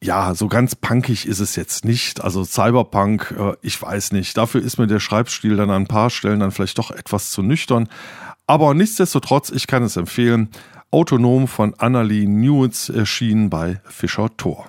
ja, 0.00 0.34
so 0.34 0.48
ganz 0.48 0.76
punkig 0.76 1.26
ist 1.26 1.40
es 1.40 1.56
jetzt 1.56 1.86
nicht. 1.86 2.22
Also 2.22 2.44
Cyberpunk, 2.44 3.34
äh, 3.38 3.54
ich 3.62 3.80
weiß 3.80 4.12
nicht. 4.12 4.36
Dafür 4.36 4.62
ist 4.62 4.78
mir 4.78 4.86
der 4.86 5.00
Schreibstil 5.00 5.56
dann 5.56 5.70
an 5.70 5.84
ein 5.84 5.88
paar 5.88 6.10
Stellen 6.10 6.40
dann 6.40 6.50
vielleicht 6.50 6.78
doch 6.78 6.90
etwas 6.90 7.30
zu 7.30 7.42
nüchtern. 7.42 7.88
Aber 8.46 8.74
nichtsdestotrotz, 8.74 9.48
ich 9.48 9.66
kann 9.66 9.82
es 9.82 9.96
empfehlen. 9.96 10.50
Autonom 10.90 11.48
von 11.48 11.72
Annalie 11.78 12.28
Newitz 12.28 12.90
erschienen 12.90 13.48
bei 13.48 13.80
Fischer 13.86 14.28
Thor. 14.36 14.68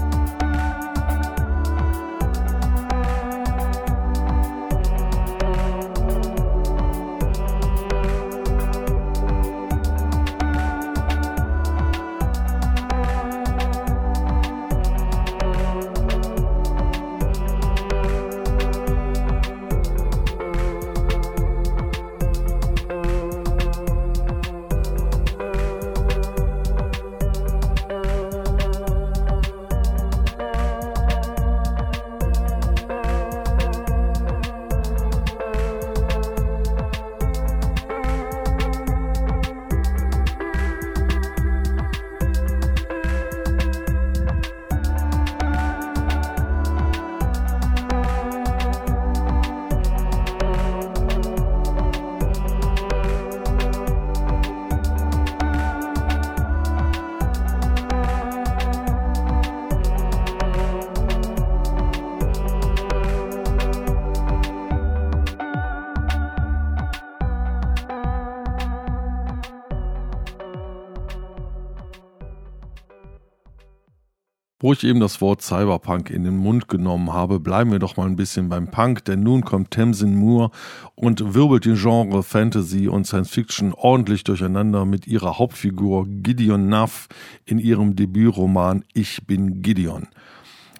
Wo 74.71 74.73
ich 74.73 74.85
eben 74.85 75.01
das 75.01 75.19
Wort 75.19 75.41
Cyberpunk 75.41 76.09
in 76.09 76.23
den 76.23 76.37
Mund 76.37 76.69
genommen 76.69 77.11
habe, 77.11 77.41
bleiben 77.41 77.73
wir 77.73 77.79
doch 77.79 77.97
mal 77.97 78.05
ein 78.05 78.15
bisschen 78.15 78.47
beim 78.47 78.71
Punk, 78.71 79.03
denn 79.03 79.21
nun 79.21 79.43
kommt 79.43 79.71
Tamsin 79.71 80.15
Moore 80.15 80.49
und 80.95 81.33
wirbelt 81.33 81.65
die 81.65 81.73
Genre 81.73 82.23
Fantasy 82.23 82.87
und 82.87 83.05
Science 83.05 83.31
Fiction 83.31 83.73
ordentlich 83.73 84.23
durcheinander 84.23 84.85
mit 84.85 85.07
ihrer 85.07 85.39
Hauptfigur 85.39 86.07
Gideon 86.07 86.69
Nuff 86.69 87.09
in 87.43 87.59
ihrem 87.59 87.97
Debütroman 87.97 88.85
Ich 88.93 89.27
bin 89.27 89.61
Gideon. 89.61 90.07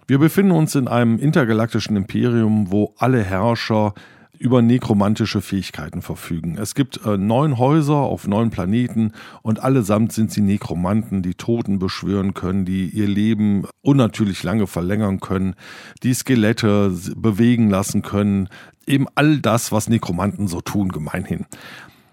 Wir 0.08 0.20
befinden 0.20 0.54
uns 0.54 0.74
in 0.76 0.88
einem 0.88 1.20
intergalaktischen 1.20 1.98
Imperium, 1.98 2.72
wo 2.72 2.94
alle 2.98 3.22
Herrscher 3.22 3.94
über 4.42 4.62
nekromantische 4.64 5.40
Fähigkeiten 5.40 6.02
verfügen. 6.02 6.58
Es 6.58 6.74
gibt 6.74 7.06
äh, 7.06 7.16
neun 7.16 7.60
Häuser 7.60 7.98
auf 7.98 8.28
neun 8.28 8.50
Planeten 8.50 9.14
und 9.44 9.62
allesamt 9.62 10.14
sind 10.14 10.32
sie 10.32 10.42
Nekromanten, 10.42 11.22
die 11.22 11.36
Toten 11.36 11.78
beschwören 11.78 12.34
können, 12.34 12.66
die 12.66 12.90
ihr 12.90 13.08
Leben 13.08 13.68
unnatürlich 13.82 14.42
lange 14.42 14.66
verlängern 14.66 15.20
können, 15.20 15.56
die 16.02 16.14
Skelette 16.14 16.92
bewegen 17.16 17.70
lassen 17.70 18.02
können, 18.02 18.50
eben 18.88 19.06
all 19.14 19.38
das, 19.38 19.72
was 19.72 19.90
Nekromanten 19.90 20.48
so 20.48 20.60
tun, 20.60 20.90
gemeinhin. 20.90 21.46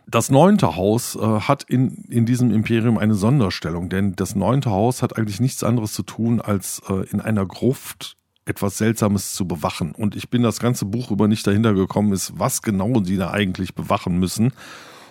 Das 0.06 0.30
neunte 0.30 0.76
Haus 0.76 1.16
äh, 1.16 1.20
hat 1.20 1.64
in, 1.64 2.04
in 2.11 2.26
diesem 2.26 2.50
Imperium 2.50 2.99
eine 2.99 3.14
Sonderstellung, 3.14 3.88
denn 3.88 4.16
das 4.16 4.35
neunte 4.35 4.70
Haus 4.70 5.02
hat 5.02 5.16
eigentlich 5.16 5.40
nichts 5.40 5.62
anderes 5.62 5.92
zu 5.94 6.02
tun, 6.02 6.40
als 6.42 6.82
äh, 6.88 7.08
in 7.11 7.20
einer 7.20 7.47
Gruft 7.47 8.16
etwas 8.49 8.78
Seltsames 8.78 9.35
zu 9.35 9.47
bewachen. 9.47 9.93
Und 9.93 10.17
ich 10.17 10.31
bin 10.31 10.43
das 10.43 10.59
ganze 10.59 10.85
Buch 10.85 11.11
über 11.11 11.28
nicht 11.28 11.47
dahinter 11.47 11.75
gekommen 11.75 12.12
ist, 12.12 12.33
was 12.37 12.62
genau 12.62 13.02
sie 13.05 13.17
da 13.17 13.31
eigentlich 13.31 13.75
bewachen 13.75 14.19
müssen. 14.19 14.52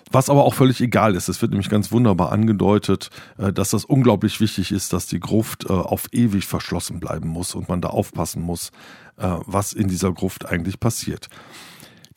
Was 0.10 0.30
aber 0.30 0.46
auch 0.46 0.54
völlig 0.54 0.80
egal 0.80 1.16
ist. 1.16 1.28
Es 1.28 1.42
wird 1.42 1.52
nämlich 1.52 1.70
ganz 1.70 1.92
wunderbar 1.92 2.32
angedeutet, 2.32 3.10
äh, 3.38 3.52
dass 3.52 3.72
das 3.72 3.84
unglaublich 3.84 4.40
wichtig 4.40 4.72
ist, 4.72 4.94
dass 4.94 5.06
die 5.06 5.20
Gruft 5.20 5.66
äh, 5.66 5.74
auf 5.74 6.08
ewig 6.14 6.46
verschlossen 6.46 7.00
bleiben 7.00 7.28
muss 7.28 7.56
und 7.56 7.68
man 7.68 7.82
da 7.82 7.90
aufpassen 7.90 8.42
muss, 8.42 8.72
äh, 9.18 9.36
was 9.46 9.74
in 9.74 9.90
dieser 9.90 10.14
Gruft 10.14 10.46
eigentlich 10.46 10.80
passiert. 10.80 11.28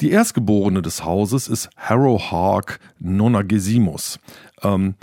Die 0.00 0.12
Erstgeborene 0.12 0.82
des 0.82 1.04
Hauses 1.04 1.48
ist 1.48 1.68
Harrow 1.76 2.30
Hark 2.30 2.78
Nonagesimus. 3.00 4.18
Ähm, 4.62 4.94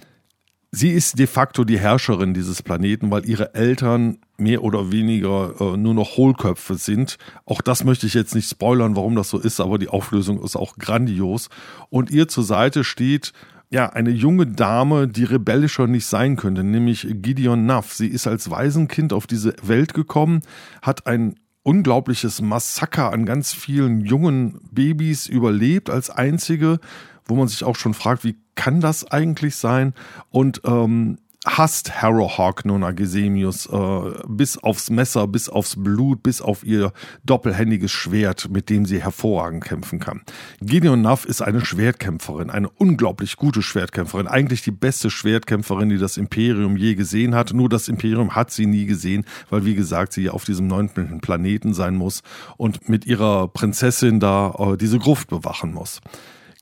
sie 0.72 0.90
ist 0.90 1.20
de 1.20 1.28
facto 1.28 1.66
die 1.66 1.80
Herrscherin 1.80 2.34
dieses 2.34 2.64
Planeten, 2.64 3.12
weil 3.12 3.28
ihre 3.28 3.54
Eltern 3.54 4.20
mehr 4.38 4.64
oder 4.64 4.92
weniger 4.92 5.54
äh, 5.60 5.78
nur 5.78 5.94
noch 5.94 6.18
Hohlköpfe 6.18 6.76
sind. 6.76 7.18
Auch 7.46 7.62
das 7.62 7.84
möchte 7.84 8.06
ich 8.06 8.14
jetzt 8.14 8.36
nicht 8.36 8.50
spoilern, 8.50 8.96
warum 8.96 9.16
das 9.16 9.30
so 9.30 9.40
ist, 9.40 9.60
aber 9.60 9.78
die 9.78 9.90
Auflösung 9.90 10.44
ist 10.44 10.56
auch 10.56 10.78
grandios. 10.78 11.50
Und 11.90 12.12
ihr 12.12 12.28
zur 12.28 12.44
Seite 12.44 12.84
steht 12.84 13.34
ja, 13.70 13.90
eine 13.90 14.12
junge 14.12 14.48
Dame, 14.48 15.08
die 15.08 15.26
rebellischer 15.26 15.88
nicht 15.88 16.06
sein 16.06 16.38
könnte, 16.38 16.64
nämlich 16.64 17.06
Gideon 17.10 17.66
Nuff. 17.66 17.94
Sie 17.94 18.08
ist 18.08 18.28
als 18.28 18.50
Waisenkind 18.50 19.12
auf 19.12 19.28
diese 19.28 19.56
Welt 19.62 19.94
gekommen, 19.94 20.42
hat 20.82 21.06
ein 21.06 21.36
unglaubliches 21.64 22.42
Massaker 22.42 23.12
an 23.12 23.26
ganz 23.26 23.54
vielen 23.54 24.00
jungen 24.00 24.58
Babys 24.72 25.28
überlebt 25.28 25.90
als 25.90 26.10
einzige, 26.10 26.80
wo 27.26 27.36
man 27.36 27.50
sich 27.50 27.66
auch 27.66 27.76
schon 27.76 27.94
fragt, 27.94 28.24
wie 28.24 28.38
kann 28.56 28.80
das 28.80 29.12
eigentlich 29.12 29.58
sein? 29.58 29.94
Und 30.30 30.62
ähm, 30.64 31.18
hasst 31.48 32.02
Harrowhawk 32.02 32.66
Nona 32.66 32.92
Gesemius 32.92 33.68
äh, 33.68 34.12
bis 34.28 34.58
aufs 34.58 34.90
Messer, 34.90 35.28
bis 35.28 35.50
aufs 35.50 35.76
Blut, 35.78 36.22
bis 36.22 36.42
auf 36.42 36.64
ihr 36.64 36.92
doppelhändiges 37.26 37.92
Schwert, 37.92 38.50
mit 38.50 38.70
dem 38.70 38.86
sie 38.86 39.02
hervorragend 39.02 39.64
kämpfen 39.64 40.00
kann. 40.00 40.22
Gideon 40.62 41.02
Nuff 41.02 41.26
ist 41.26 41.42
eine 41.42 41.64
Schwertkämpferin, 41.64 42.50
eine 42.50 42.70
unglaublich 42.70 43.38
gute 43.38 43.62
Schwertkämpferin, 43.62 44.28
eigentlich 44.28 44.62
die 44.62 44.72
beste 44.72 45.10
Schwertkämpferin, 45.10 45.90
die 45.90 45.98
das 45.98 46.18
Imperium 46.18 46.76
je 46.76 46.96
gesehen 46.96 47.34
hat. 47.34 47.54
Nur 47.54 47.70
das 47.70 47.88
Imperium 47.88 48.36
hat 48.36 48.52
sie 48.52 48.66
nie 48.66 48.86
gesehen, 48.86 49.26
weil 49.50 49.66
wie 49.66 49.76
gesagt, 49.76 50.14
sie 50.14 50.30
auf 50.30 50.44
diesem 50.44 50.68
neunten 50.68 51.22
Planeten 51.22 51.74
sein 51.74 51.96
muss 51.96 52.22
und 52.58 52.90
mit 52.90 53.06
ihrer 53.06 53.48
Prinzessin 53.48 54.20
da 54.20 54.54
äh, 54.58 54.78
diese 54.78 55.00
Gruft 55.00 55.30
bewachen 55.30 55.74
muss. 55.74 56.02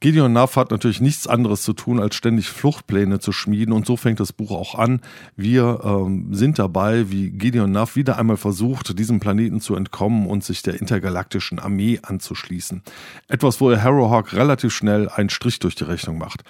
Gideon 0.05 0.33
Nuff 0.33 0.55
hat 0.55 0.69
natürlich 0.69 1.01
nichts 1.01 1.25
anderes 1.25 1.63
zu 1.63 1.73
tun, 1.73 1.99
als 1.99 2.13
ständig 2.13 2.49
Fluchtpläne 2.49 3.17
zu 3.17 3.31
schmieden 3.31 3.73
und 3.73 3.87
so 3.87 3.97
fängt 3.97 4.19
das 4.19 4.33
Buch 4.33 4.51
auch 4.51 4.75
an. 4.75 5.01
Wir 5.35 5.79
ähm, 5.83 6.31
sind 6.31 6.59
dabei, 6.59 7.09
wie 7.09 7.31
Gideon 7.31 7.71
Nuff 7.71 7.95
wieder 7.95 8.19
einmal 8.19 8.37
versucht, 8.37 8.99
diesem 8.99 9.19
Planeten 9.19 9.61
zu 9.61 9.73
entkommen 9.75 10.27
und 10.27 10.43
sich 10.43 10.61
der 10.61 10.79
intergalaktischen 10.79 11.57
Armee 11.57 12.01
anzuschließen. 12.03 12.83
Etwas, 13.29 13.59
wo 13.59 13.71
er 13.71 13.81
Harrowhawk 13.81 14.33
relativ 14.33 14.75
schnell 14.75 15.09
einen 15.09 15.31
Strich 15.31 15.57
durch 15.57 15.73
die 15.73 15.85
Rechnung 15.85 16.19
macht. 16.19 16.43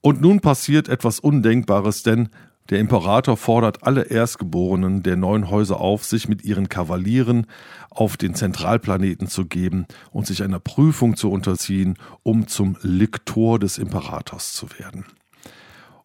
Und 0.00 0.20
nun 0.20 0.40
passiert 0.40 0.88
etwas 0.88 1.20
Undenkbares, 1.20 2.02
denn 2.02 2.30
der 2.70 2.80
Imperator 2.80 3.36
fordert 3.36 3.84
alle 3.84 4.02
Erstgeborenen 4.02 5.02
der 5.02 5.16
neuen 5.16 5.50
Häuser 5.50 5.80
auf, 5.80 6.04
sich 6.04 6.28
mit 6.28 6.44
ihren 6.44 6.68
Kavalieren 6.68 7.46
auf 7.90 8.16
den 8.16 8.34
Zentralplaneten 8.34 9.26
zu 9.26 9.46
geben 9.46 9.86
und 10.10 10.26
sich 10.26 10.42
einer 10.42 10.60
Prüfung 10.60 11.16
zu 11.16 11.30
unterziehen, 11.30 11.96
um 12.22 12.46
zum 12.46 12.76
Liktor 12.82 13.58
des 13.58 13.78
Imperators 13.78 14.52
zu 14.52 14.68
werden. 14.78 15.06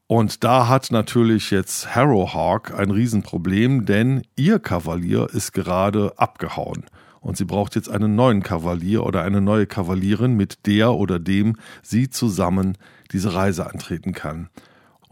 Und 0.08 0.44
da 0.44 0.68
hat 0.68 0.92
natürlich 0.92 1.52
jetzt 1.52 1.96
Harrowhawk 1.96 2.78
ein 2.78 2.92
Riesenproblem, 2.92 3.86
denn 3.86 4.22
ihr 4.36 4.60
Kavalier 4.60 5.28
ist 5.34 5.54
gerade 5.54 6.14
abgehauen. 6.18 6.86
Und 7.20 7.38
sie 7.38 7.46
braucht 7.46 7.76
jetzt 7.76 7.90
einen 7.90 8.16
neuen 8.16 8.44
Kavalier 8.44 9.06
oder 9.06 9.24
eine 9.24 9.40
neue 9.42 9.66
Kavalierin, 9.66 10.36
mit 10.36 10.66
der 10.66 10.94
oder 10.94 11.20
dem 11.20 11.56
sie 11.82 12.10
zusammen 12.10 12.78
diese 13.12 13.34
Reise 13.34 13.70
antreten 13.70 14.14
kann. 14.14 14.50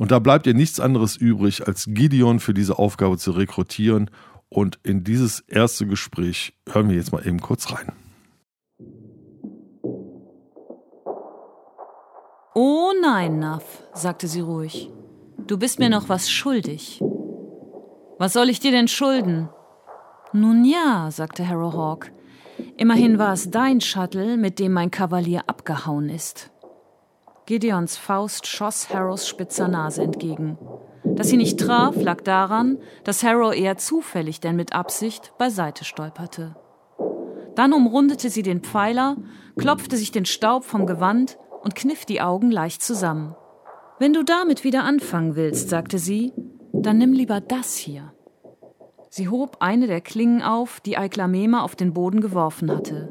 Und 0.02 0.10
da 0.10 0.18
bleibt 0.18 0.48
ihr 0.48 0.56
nichts 0.56 0.80
anderes 0.80 1.16
übrig, 1.16 1.68
als 1.68 1.86
Gideon 1.88 2.40
für 2.40 2.56
diese 2.56 2.80
Aufgabe 2.80 3.20
zu 3.20 3.34
rekrutieren. 3.34 4.10
Und 4.50 4.80
in 4.82 5.04
dieses 5.04 5.42
erste 5.42 5.86
Gespräch 5.86 6.58
hören 6.68 6.90
wir 6.90 6.96
jetzt 6.96 7.12
mal 7.12 7.24
eben 7.24 7.40
kurz 7.40 7.72
rein. 7.72 7.92
Oh 12.56 12.94
nein, 13.00 13.38
Nuff, 13.38 13.84
sagte 13.94 14.28
sie 14.28 14.40
ruhig. 14.40 14.90
Du 15.46 15.60
bist 15.60 15.78
mir 15.78 15.92
noch 15.92 16.10
was 16.10 16.32
schuldig. 16.32 17.00
Was 18.18 18.34
soll 18.34 18.50
ich 18.50 18.60
dir 18.60 18.72
denn 18.72 18.88
schulden? 18.88 19.50
Nun 20.34 20.66
ja, 20.66 21.12
sagte 21.12 21.48
Harrowhawk. 21.48 22.12
Immerhin 22.76 23.20
war 23.20 23.34
es 23.34 23.52
dein 23.52 23.82
Shuttle, 23.82 24.38
mit 24.38 24.58
dem 24.58 24.74
mein 24.74 24.90
Kavalier 24.90 25.44
abgehauen 25.46 26.10
ist. 26.10 26.51
Gideons 27.46 27.98
Faust 27.98 28.48
schoss 28.48 28.94
Harrows 28.94 29.28
spitzer 29.28 29.68
Nase 29.68 30.04
entgegen. 30.04 30.58
Dass 31.04 31.28
sie 31.28 31.38
nicht 31.38 31.60
traf, 31.60 31.96
lag 31.96 32.22
daran, 32.22 32.78
dass 33.04 33.24
Harrow 33.24 33.54
eher 33.54 33.78
zufällig 33.78 34.40
denn 34.40 34.56
mit 34.56 34.74
Absicht 34.74 35.34
beiseite 35.38 35.84
stolperte. 35.84 36.56
Dann 37.56 37.74
umrundete 37.74 38.30
sie 38.30 38.44
den 38.44 38.62
Pfeiler, 38.62 39.18
klopfte 39.58 39.98
sich 39.98 40.12
den 40.12 40.26
Staub 40.26 40.64
vom 40.64 40.86
Gewand 40.86 41.38
und 41.62 41.76
kniff 41.76 42.06
die 42.06 42.22
Augen 42.22 42.52
leicht 42.52 42.82
zusammen. 42.82 43.36
Wenn 44.00 44.14
du 44.14 44.24
damit 44.24 44.64
wieder 44.64 44.84
anfangen 44.84 45.36
willst, 45.36 45.70
sagte 45.70 46.00
sie, 46.00 46.34
dann 46.74 46.98
nimm 46.98 47.14
lieber 47.14 47.42
das 47.42 47.76
hier. 47.76 48.14
Sie 49.10 49.28
hob 49.28 49.58
eine 49.60 49.88
der 49.88 50.02
Klingen 50.02 50.42
auf, 50.42 50.80
die 50.80 50.98
Eiklamema 50.98 51.64
auf 51.64 51.76
den 51.76 51.94
Boden 51.94 52.22
geworfen 52.22 52.72
hatte. 52.72 53.10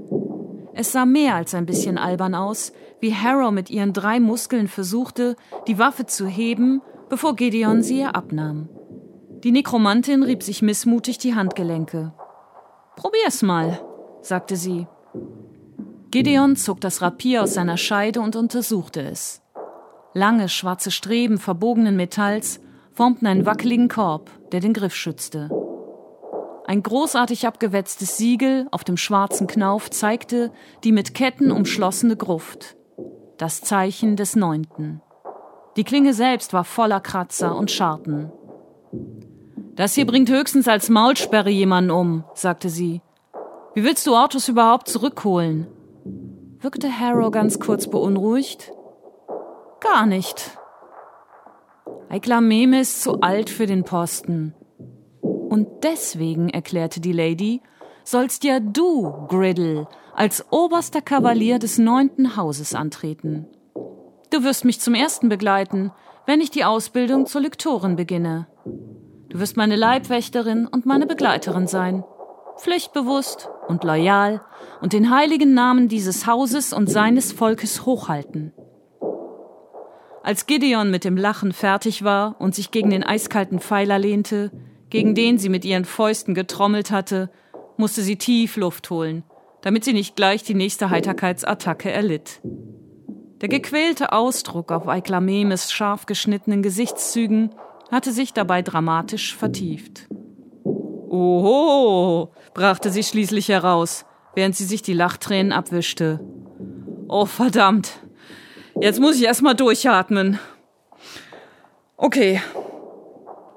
Es 0.75 0.93
sah 0.93 1.05
mehr 1.05 1.35
als 1.35 1.55
ein 1.55 1.67
bisschen 1.67 1.99
albern 1.99 2.35
aus, 2.35 2.73
wie 3.00 3.15
Harrow 3.15 3.50
mit 3.50 3.71
ihren 3.71 3.93
drei 3.93 4.21
Muskeln 4.21 4.69
versuchte, 4.69 5.37
die 5.67 5.79
Waffe 5.79 6.07
zu 6.07 6.27
heben, 6.27 6.83
bevor 7.09 7.35
Gideon 7.35 7.83
sie 7.83 8.00
ihr 8.00 8.15
abnahm. 8.15 8.69
Die 9.43 9.53
Nekromantin 9.53 10.23
rieb 10.23 10.43
sich 10.43 10.62
missmutig 10.62 11.19
die 11.19 11.35
Handgelenke. 11.35 12.12
Probier's 12.97 13.43
mal, 13.43 13.81
sagte 14.21 14.57
sie. 14.57 14.87
Gideon 16.11 16.57
zog 16.57 16.81
das 16.81 17.03
Rapier 17.03 17.43
aus 17.43 17.55
seiner 17.55 17.77
Scheide 17.77 18.21
und 18.21 18.37
untersuchte 18.37 19.00
es. 19.00 19.43
Lange 20.12 20.49
schwarze 20.49 20.91
Streben 20.91 21.39
verbogenen 21.39 21.97
Metalls 21.97 22.61
formten 22.93 23.27
einen 23.27 23.47
wackeligen 23.47 23.89
Korb, 23.89 24.31
der 24.53 24.61
den 24.61 24.73
Griff 24.73 24.95
schützte. 24.95 25.49
Ein 26.71 26.85
großartig 26.85 27.49
abgewetztes 27.49 28.17
Siegel 28.17 28.69
auf 28.71 28.85
dem 28.85 28.97
schwarzen 28.97 29.49
Knauf 29.49 29.91
zeigte 29.91 30.53
die 30.85 30.93
mit 30.93 31.15
Ketten 31.15 31.50
umschlossene 31.50 32.15
Gruft. 32.15 32.77
Das 33.39 33.61
Zeichen 33.61 34.15
des 34.15 34.37
Neunten. 34.37 35.03
Die 35.77 35.83
Klinge 35.83 36.15
selbst 36.15 36.53
war 36.53 36.62
voller 36.62 37.00
Kratzer 37.00 37.57
und 37.57 37.73
Scharten. 37.73 38.31
Das 39.75 39.95
hier 39.95 40.07
bringt 40.07 40.31
höchstens 40.31 40.69
als 40.69 40.91
Maulsperre 40.91 41.50
jemanden 41.50 41.91
um, 41.91 42.23
sagte 42.35 42.69
sie. 42.69 43.03
Wie 43.75 43.83
willst 43.83 44.07
du 44.07 44.15
Autos 44.15 44.49
überhaupt 44.49 44.87
zurückholen? 44.87 45.67
Wirkte 46.61 47.00
Harrow 47.00 47.33
ganz 47.33 47.59
kurz 47.59 47.91
beunruhigt. 47.91 48.71
Gar 49.81 50.07
nicht. 50.07 50.57
Eikla 52.09 52.39
ist 52.79 53.03
zu 53.03 53.23
alt 53.23 53.50
für 53.50 53.67
den 53.67 53.83
Posten. 53.83 54.55
Und 55.50 55.69
deswegen, 55.83 56.49
erklärte 56.49 57.00
die 57.00 57.13
Lady, 57.13 57.60
sollst 58.04 58.45
ja 58.45 58.60
du, 58.60 59.26
Griddle, 59.28 59.86
als 60.15 60.47
oberster 60.50 61.02
Kavalier 61.02 61.58
des 61.58 61.76
neunten 61.76 62.36
Hauses 62.36 62.75
antreten. 62.75 63.47
Du 64.30 64.43
wirst 64.43 64.65
mich 64.65 64.80
zum 64.80 64.95
ersten 64.95 65.28
begleiten, 65.28 65.93
wenn 66.25 66.41
ich 66.41 66.50
die 66.50 66.65
Ausbildung 66.65 67.26
zur 67.26 67.43
Lektorin 67.43 67.97
beginne. 67.97 68.47
Du 69.28 69.39
wirst 69.39 69.58
meine 69.58 69.76
Leibwächterin 69.76 70.67
und 70.67 70.86
meine 70.86 71.06
Begleiterin 71.06 71.67
sein 71.67 72.04
pflichtbewusst 72.60 73.49
und 73.69 73.84
loyal 73.84 74.41
und 74.80 74.93
den 74.93 75.10
heiligen 75.10 75.54
Namen 75.54 75.89
dieses 75.89 76.26
Hauses 76.26 76.73
und 76.73 76.89
seines 76.89 77.32
Volkes 77.32 77.86
hochhalten. 77.86 78.52
Als 80.23 80.47
Gideon 80.47 80.91
mit 80.91 81.04
dem 81.04 81.17
Lachen 81.17 81.52
fertig 81.52 82.04
war 82.04 82.36
und 82.39 82.54
sich 82.54 82.71
gegen 82.71 82.91
den 82.91 83.02
eiskalten 83.02 83.58
Pfeiler 83.58 83.99
lehnte, 83.99 84.50
gegen 84.91 85.15
den 85.15 85.39
sie 85.39 85.49
mit 85.49 85.65
ihren 85.65 85.85
Fäusten 85.85 86.35
getrommelt 86.35 86.91
hatte, 86.91 87.31
musste 87.76 88.03
sie 88.03 88.17
tief 88.17 88.57
Luft 88.57 88.91
holen, 88.91 89.25
damit 89.63 89.85
sie 89.85 89.93
nicht 89.93 90.17
gleich 90.17 90.43
die 90.43 90.55
nächste 90.55 90.91
Heiterkeitsattacke 90.91 91.91
erlitt. 91.91 92.41
Der 93.41 93.49
gequälte 93.49 94.13
Ausdruck 94.13 94.71
auf 94.71 94.87
Eiklamemes 94.87 95.73
scharf 95.73 96.05
geschnittenen 96.05 96.63
Gesichtszügen 96.63 97.55
hatte 97.91 98.13
sich 98.13 98.35
dabei 98.35 98.61
dramatisch 98.61 99.35
vertieft. 99.35 100.09
Oho, 101.09 102.33
brachte 102.55 102.91
sie 102.91 103.03
schließlich 103.03 103.49
heraus, 103.49 104.05
während 104.35 104.57
sie 104.57 104.65
sich 104.65 104.83
die 104.83 104.93
Lachtränen 104.93 105.53
abwischte. 105.53 106.21
Oh, 107.09 107.26
verdammt. 107.26 108.00
Jetzt 108.81 109.00
muss 109.00 109.17
ich 109.17 109.25
erstmal 109.25 109.55
durchatmen. 109.55 110.39
Okay. 111.97 112.41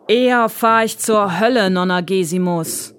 Eher 0.07 0.49
fahr 0.49 0.83
ich 0.83 0.97
zur 0.97 1.39
Hölle, 1.39 1.69
Nonnagesimus. 1.69 2.93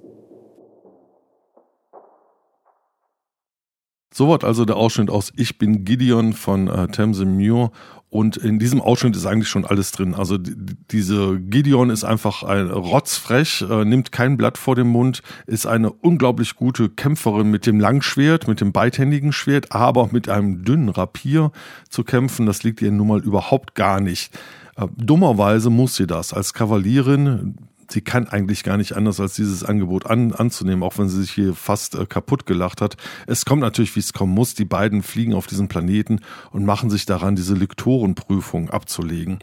Soweit 4.13 4.45
also 4.45 4.65
der 4.65 4.77
Ausschnitt 4.77 5.11
aus 5.11 5.33
Ich 5.37 5.59
bin 5.59 5.85
Gideon 5.85 6.35
von 6.35 6.69
äh, 6.69 6.87
Tamsin 6.87 7.35
Muir 7.35 7.73
und 8.11 8.37
in 8.37 8.61
diesem 8.61 8.81
Ausschnitt 8.81 9.17
ist 9.17 9.27
eigentlich 9.27 9.49
schon 9.49 9.65
alles 9.65 9.91
drin. 9.91 10.15
Also 10.15 10.39
diese 10.39 11.41
Gideon 11.41 11.91
ist 11.91 12.05
einfach 12.05 12.45
ein 12.45 12.71
rotzfrech, 12.71 13.65
äh, 13.69 13.85
nimmt 13.85 14.13
kein 14.13 14.37
Blatt 14.37 14.57
vor 14.57 14.77
dem 14.77 14.87
Mund, 14.87 15.21
ist 15.49 15.67
eine 15.67 15.91
unglaublich 15.91 16.55
gute 16.55 16.89
Kämpferin 16.89 17.51
mit 17.51 17.67
dem 17.67 17.81
Langschwert, 17.81 18.47
mit 18.47 18.61
dem 18.61 18.71
beidhändigen 18.71 19.33
Schwert, 19.33 19.73
aber 19.73 20.11
mit 20.13 20.29
einem 20.29 20.65
dünnen 20.65 20.91
Rapier 20.91 21.51
zu 21.91 22.05
kämpfen. 22.05 22.47
Das 22.47 22.63
liegt 22.63 22.81
ihr 22.83 22.93
nun 22.93 23.09
mal 23.09 23.21
überhaupt 23.21 23.75
gar 23.75 24.01
nicht. 24.01 24.33
Äh, 24.77 24.87
dummerweise 24.97 25.71
muss 25.71 25.97
sie 25.97 26.07
das 26.07 26.33
als 26.33 26.55
Kavalierin 26.55 27.57
sie 27.91 28.01
kann 28.01 28.29
eigentlich 28.29 28.63
gar 28.65 28.77
nicht 28.77 28.97
anders, 28.97 29.21
als 29.21 29.35
dieses 29.35 29.65
Angebot 29.65 30.07
an, 30.07 30.33
anzunehmen, 30.33 30.83
auch 30.83 30.99
wenn 30.99 31.09
sie 31.09 31.23
sich 31.23 31.31
hier 31.31 31.55
fast 31.55 31.95
äh, 31.95 32.07
kaputt 32.07 32.47
gelacht 32.47 32.81
hat. 32.81 32.97
Es 33.27 33.45
kommt 33.45 33.63
natürlich, 33.63 33.95
wie 33.97 34.01
es 34.01 34.13
kommen 34.13 34.35
muss. 34.35 34.55
Die 34.55 34.65
beiden 34.65 35.03
fliegen 35.03 35.35
auf 35.35 35.47
diesen 35.47 35.69
Planeten 35.69 36.21
und 36.51 36.65
machen 36.65 36.91
sich 36.91 37.07
daran, 37.07 37.37
diese 37.37 37.55
Lektorenprüfung 37.55 38.71
abzulegen. 38.71 39.39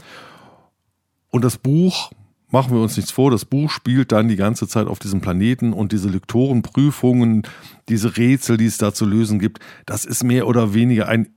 Und 1.30 1.44
das 1.44 1.58
Buch, 1.58 2.12
machen 2.50 2.74
wir 2.74 2.82
uns 2.82 2.98
nichts 2.98 3.12
vor, 3.12 3.32
das 3.32 3.46
Buch 3.46 3.70
spielt 3.70 4.12
dann 4.12 4.28
die 4.28 4.36
ganze 4.36 4.68
Zeit 4.68 4.88
auf 4.88 5.00
diesem 5.00 5.22
Planeten 5.22 5.72
und 5.72 5.94
diese 5.94 6.10
Lektorenprüfungen, 6.10 7.44
diese 7.88 8.18
Rätsel, 8.18 8.58
die 8.58 8.66
es 8.66 8.78
da 8.78 8.94
zu 8.94 9.06
lösen 9.06 9.40
gibt, 9.40 9.60
das 9.86 10.04
ist 10.04 10.24
mehr 10.24 10.48
oder 10.48 10.74
weniger 10.74 11.08
ein 11.08 11.30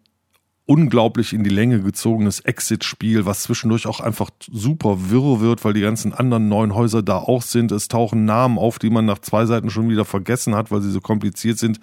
unglaublich 0.67 1.35
in 1.35 1.45
die 1.45 1.51
Länge 1.51 1.81
gezogenes 1.81 2.41
Exit-Spiel, 2.41 3.27
was 3.27 3.43
zwischendurch 3.43 3.87
auch 3.87 4.01
einfach 4.01 4.31
super 4.51 5.11
wirr 5.11 5.41
wird, 5.41 5.63
weil 5.63 5.75
die 5.75 5.83
ganzen 5.83 6.15
anderen 6.15 6.49
neuen 6.49 6.75
Häuser 6.75 7.03
da 7.03 7.19
auch 7.19 7.43
sind. 7.43 7.71
Es 7.71 7.89
tauchen 7.89 8.25
Namen 8.25 8.59
auf, 8.59 8.79
die 8.79 8.89
man 8.89 9.05
nach 9.05 9.19
zwei 9.19 9.45
Seiten 9.45 9.69
schon 9.69 9.91
wieder 9.91 10.07
vergessen 10.07 10.55
hat, 10.55 10.71
weil 10.71 10.81
sie 10.81 10.91
so 10.91 11.03
kompliziert 11.03 11.59
sind. 11.59 11.81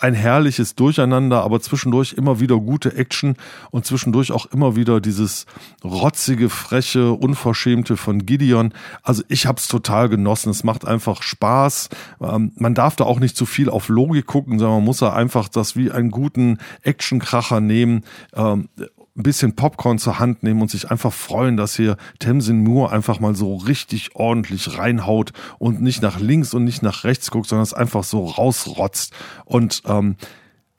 Ein 0.00 0.14
herrliches 0.14 0.74
Durcheinander, 0.74 1.42
aber 1.42 1.60
zwischendurch 1.60 2.14
immer 2.14 2.40
wieder 2.40 2.56
gute 2.56 2.96
Action 2.96 3.36
und 3.70 3.84
zwischendurch 3.84 4.32
auch 4.32 4.46
immer 4.46 4.76
wieder 4.76 5.02
dieses 5.02 5.44
rotzige, 5.84 6.48
freche, 6.48 7.12
unverschämte 7.12 7.98
von 7.98 8.24
Gideon. 8.24 8.72
Also 9.02 9.22
ich 9.28 9.44
habe 9.44 9.58
es 9.58 9.68
total 9.68 10.08
genossen. 10.08 10.48
Es 10.48 10.64
macht 10.64 10.86
einfach 10.86 11.22
Spaß. 11.22 11.90
Ähm, 12.22 12.52
man 12.56 12.74
darf 12.74 12.96
da 12.96 13.04
auch 13.04 13.20
nicht 13.20 13.36
zu 13.36 13.44
viel 13.44 13.68
auf 13.68 13.90
Logik 13.90 14.24
gucken, 14.24 14.58
sondern 14.58 14.78
man 14.78 14.84
muss 14.84 14.98
da 14.98 15.12
einfach 15.12 15.50
das 15.50 15.76
wie 15.76 15.90
einen 15.90 16.10
guten 16.10 16.56
Actionkracher 16.82 17.60
nehmen 17.60 18.04
ähm, 18.34 18.68
ein 19.14 19.22
bisschen 19.22 19.54
Popcorn 19.54 19.98
zur 19.98 20.18
Hand 20.18 20.42
nehmen 20.42 20.62
und 20.62 20.70
sich 20.70 20.90
einfach 20.90 21.12
freuen, 21.12 21.56
dass 21.56 21.76
hier 21.76 21.96
Tamsin 22.18 22.64
Moore 22.64 22.92
einfach 22.92 23.20
mal 23.20 23.34
so 23.34 23.56
richtig 23.56 24.14
ordentlich 24.14 24.78
reinhaut 24.78 25.32
und 25.58 25.82
nicht 25.82 26.00
nach 26.02 26.18
links 26.18 26.54
und 26.54 26.64
nicht 26.64 26.82
nach 26.82 27.04
rechts 27.04 27.30
guckt, 27.30 27.48
sondern 27.48 27.64
es 27.64 27.74
einfach 27.74 28.04
so 28.04 28.24
rausrotzt. 28.24 29.12
Und 29.44 29.82
ähm, 29.86 30.16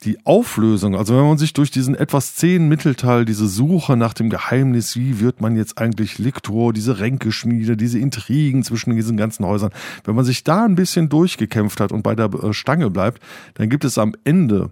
die 0.04 0.26
Auflösung, 0.26 0.96
also 0.96 1.16
wenn 1.16 1.26
man 1.26 1.38
sich 1.38 1.54
durch 1.54 1.72
diesen 1.72 1.96
etwas 1.96 2.36
zähen 2.36 2.68
Mittelteil, 2.68 3.24
diese 3.24 3.48
Suche 3.48 3.96
nach 3.96 4.14
dem 4.14 4.30
Geheimnis, 4.30 4.98
wie 4.98 5.20
wird 5.20 5.40
man 5.40 5.56
jetzt 5.56 5.78
eigentlich 5.78 6.18
Liktor, 6.18 6.74
diese 6.74 7.00
Ränkeschmiede, 7.00 7.78
diese 7.78 8.00
Intrigen 8.00 8.64
zwischen 8.64 8.96
diesen 8.96 9.16
ganzen 9.16 9.46
Häusern, 9.46 9.72
wenn 10.04 10.16
man 10.16 10.26
sich 10.26 10.44
da 10.44 10.66
ein 10.66 10.76
bisschen 10.76 11.08
durchgekämpft 11.08 11.80
hat 11.80 11.92
und 11.92 12.04
bei 12.04 12.16
der 12.16 12.34
äh, 12.34 12.54
Stange 12.54 12.90
bleibt, 12.90 13.22
dann 13.54 13.70
gibt 13.70 13.86
es 13.86 13.98
am 13.98 14.14
Ende 14.24 14.72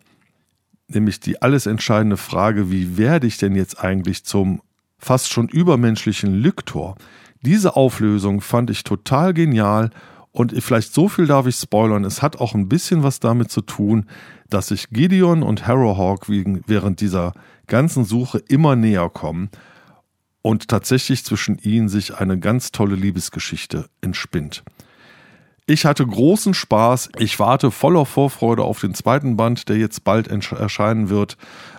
nämlich 0.95 1.19
die 1.19 1.41
alles 1.41 1.65
entscheidende 1.65 2.17
Frage, 2.17 2.71
wie 2.71 2.97
werde 2.97 3.27
ich 3.27 3.37
denn 3.37 3.55
jetzt 3.55 3.83
eigentlich 3.83 4.23
zum 4.23 4.61
fast 4.97 5.31
schon 5.31 5.49
übermenschlichen 5.49 6.33
Lyktor. 6.35 6.95
Diese 7.41 7.75
Auflösung 7.75 8.41
fand 8.41 8.69
ich 8.69 8.83
total 8.83 9.33
genial 9.33 9.89
und 10.31 10.53
vielleicht 10.63 10.93
so 10.93 11.09
viel 11.09 11.27
darf 11.27 11.47
ich 11.47 11.55
spoilern, 11.55 12.05
es 12.05 12.21
hat 12.21 12.39
auch 12.39 12.53
ein 12.53 12.69
bisschen 12.69 13.03
was 13.03 13.19
damit 13.19 13.51
zu 13.51 13.61
tun, 13.61 14.05
dass 14.49 14.67
sich 14.67 14.89
Gideon 14.89 15.43
und 15.43 15.67
Harrowhawk 15.67 16.29
während 16.29 17.01
dieser 17.01 17.33
ganzen 17.67 18.05
Suche 18.05 18.37
immer 18.47 18.75
näher 18.75 19.09
kommen 19.09 19.49
und 20.41 20.67
tatsächlich 20.67 21.25
zwischen 21.25 21.57
ihnen 21.57 21.89
sich 21.89 22.15
eine 22.15 22.39
ganz 22.39 22.71
tolle 22.71 22.95
Liebesgeschichte 22.95 23.87
entspinnt. 24.01 24.63
Ich 25.71 25.85
hatte 25.85 26.05
großen 26.05 26.53
Spaß. 26.53 27.11
Ich 27.17 27.39
warte 27.39 27.71
voller 27.71 28.05
Vorfreude 28.05 28.61
auf 28.61 28.81
den 28.81 28.93
zweiten 28.93 29.37
Band, 29.37 29.69
der 29.69 29.77
jetzt 29.77 30.03
bald 30.03 30.27
erscheinen 30.27 31.07
wird. 31.09 31.37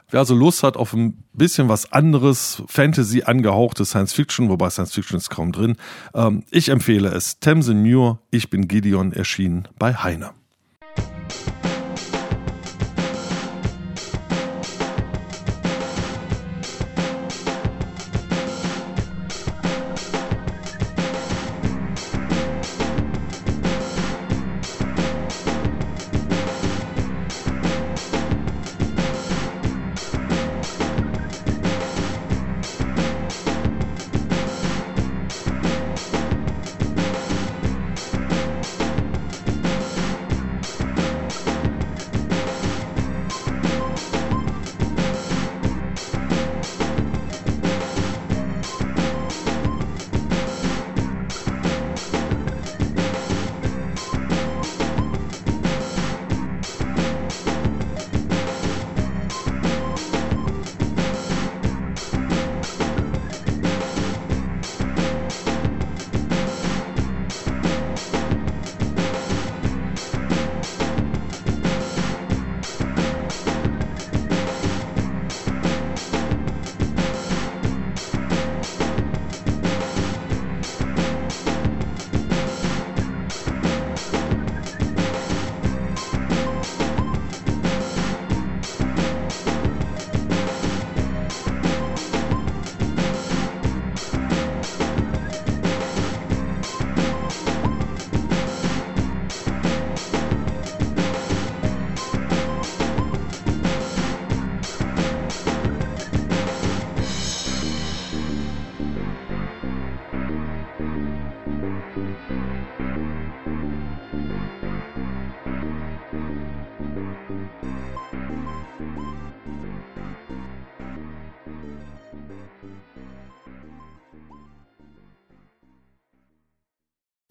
Wer 0.08 0.20
also 0.20 0.34
Lust 0.34 0.62
hat 0.62 0.78
auf 0.78 0.94
ein 0.94 1.22
bisschen 1.34 1.68
was 1.68 1.92
anderes, 1.92 2.62
Fantasy 2.68 3.24
angehauchte 3.24 3.84
Science 3.84 4.14
Fiction, 4.14 4.48
wobei 4.48 4.70
Science 4.70 4.94
Fiction 4.94 5.18
ist 5.18 5.28
kaum 5.28 5.52
drin, 5.52 5.76
ähm, 6.14 6.44
ich 6.50 6.70
empfehle 6.70 7.10
es. 7.10 7.38
Tamsin 7.40 7.82
Muir, 7.82 8.18
Ich 8.30 8.48
bin 8.48 8.66
Gideon, 8.66 9.12
erschienen 9.12 9.68
bei 9.78 9.92
Heine. 9.92 10.30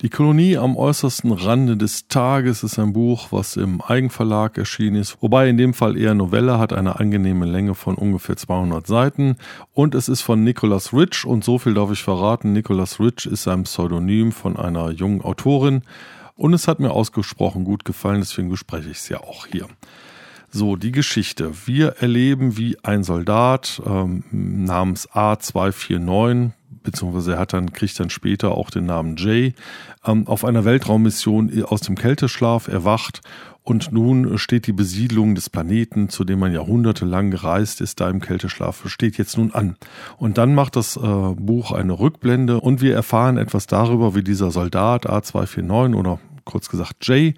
Die 0.01 0.09
Kolonie 0.09 0.57
am 0.57 0.77
äußersten 0.77 1.31
Rande 1.31 1.77
des 1.77 2.07
Tages 2.07 2.63
ist 2.63 2.79
ein 2.79 2.91
Buch, 2.91 3.27
was 3.29 3.55
im 3.55 3.81
Eigenverlag 3.81 4.57
erschienen 4.57 4.95
ist, 4.95 5.21
wobei 5.21 5.47
in 5.47 5.57
dem 5.57 5.75
Fall 5.75 5.95
eher 5.95 6.15
Novelle 6.15 6.57
hat, 6.57 6.73
eine 6.73 6.99
angenehme 6.99 7.45
Länge 7.45 7.75
von 7.75 7.93
ungefähr 7.93 8.35
200 8.35 8.87
Seiten 8.87 9.35
und 9.73 9.93
es 9.93 10.09
ist 10.09 10.21
von 10.21 10.43
Nicholas 10.43 10.91
Rich 10.91 11.23
und 11.23 11.43
so 11.43 11.59
viel 11.59 11.75
darf 11.75 11.91
ich 11.91 12.01
verraten, 12.01 12.51
Nicholas 12.51 12.99
Rich 12.99 13.27
ist 13.27 13.47
ein 13.47 13.61
Pseudonym 13.61 14.31
von 14.31 14.57
einer 14.57 14.89
jungen 14.89 15.21
Autorin 15.21 15.83
und 16.35 16.55
es 16.55 16.67
hat 16.67 16.79
mir 16.79 16.89
ausgesprochen 16.89 17.63
gut 17.63 17.85
gefallen, 17.85 18.21
deswegen 18.21 18.49
bespreche 18.49 18.89
ich 18.89 18.97
es 18.97 19.09
ja 19.09 19.19
auch 19.19 19.45
hier. 19.45 19.67
So, 20.49 20.77
die 20.77 20.91
Geschichte. 20.91 21.53
Wir 21.67 21.97
erleben, 21.99 22.57
wie 22.57 22.75
ein 22.83 23.03
Soldat 23.03 23.79
ähm, 23.85 24.23
namens 24.31 25.07
A249 25.11 26.53
beziehungsweise 26.83 27.33
er 27.33 27.39
hat 27.39 27.53
dann, 27.53 27.73
kriegt 27.73 27.99
dann 27.99 28.09
später 28.09 28.51
auch 28.51 28.69
den 28.69 28.85
Namen 28.85 29.15
Jay, 29.17 29.53
ähm, 30.05 30.27
auf 30.27 30.45
einer 30.45 30.65
Weltraummission 30.65 31.63
aus 31.63 31.81
dem 31.81 31.95
Kälteschlaf 31.95 32.67
erwacht 32.67 33.21
und 33.63 33.91
nun 33.91 34.39
steht 34.39 34.65
die 34.65 34.73
Besiedlung 34.73 35.35
des 35.35 35.49
Planeten, 35.49 36.09
zu 36.09 36.23
dem 36.23 36.39
man 36.39 36.51
jahrhundertelang 36.51 37.29
gereist 37.29 37.79
ist, 37.79 37.99
da 37.99 38.09
im 38.09 38.19
Kälteschlaf, 38.19 38.81
steht 38.87 39.17
jetzt 39.17 39.37
nun 39.37 39.53
an. 39.53 39.75
Und 40.17 40.39
dann 40.39 40.55
macht 40.55 40.75
das 40.75 40.97
äh, 40.97 40.99
Buch 40.99 41.71
eine 41.71 41.99
Rückblende 41.99 42.59
und 42.59 42.81
wir 42.81 42.95
erfahren 42.95 43.37
etwas 43.37 43.67
darüber, 43.67 44.15
wie 44.15 44.23
dieser 44.23 44.49
Soldat 44.49 45.07
A249 45.07 45.95
oder 45.95 46.19
kurz 46.45 46.69
gesagt 46.69 47.07
Jay, 47.07 47.33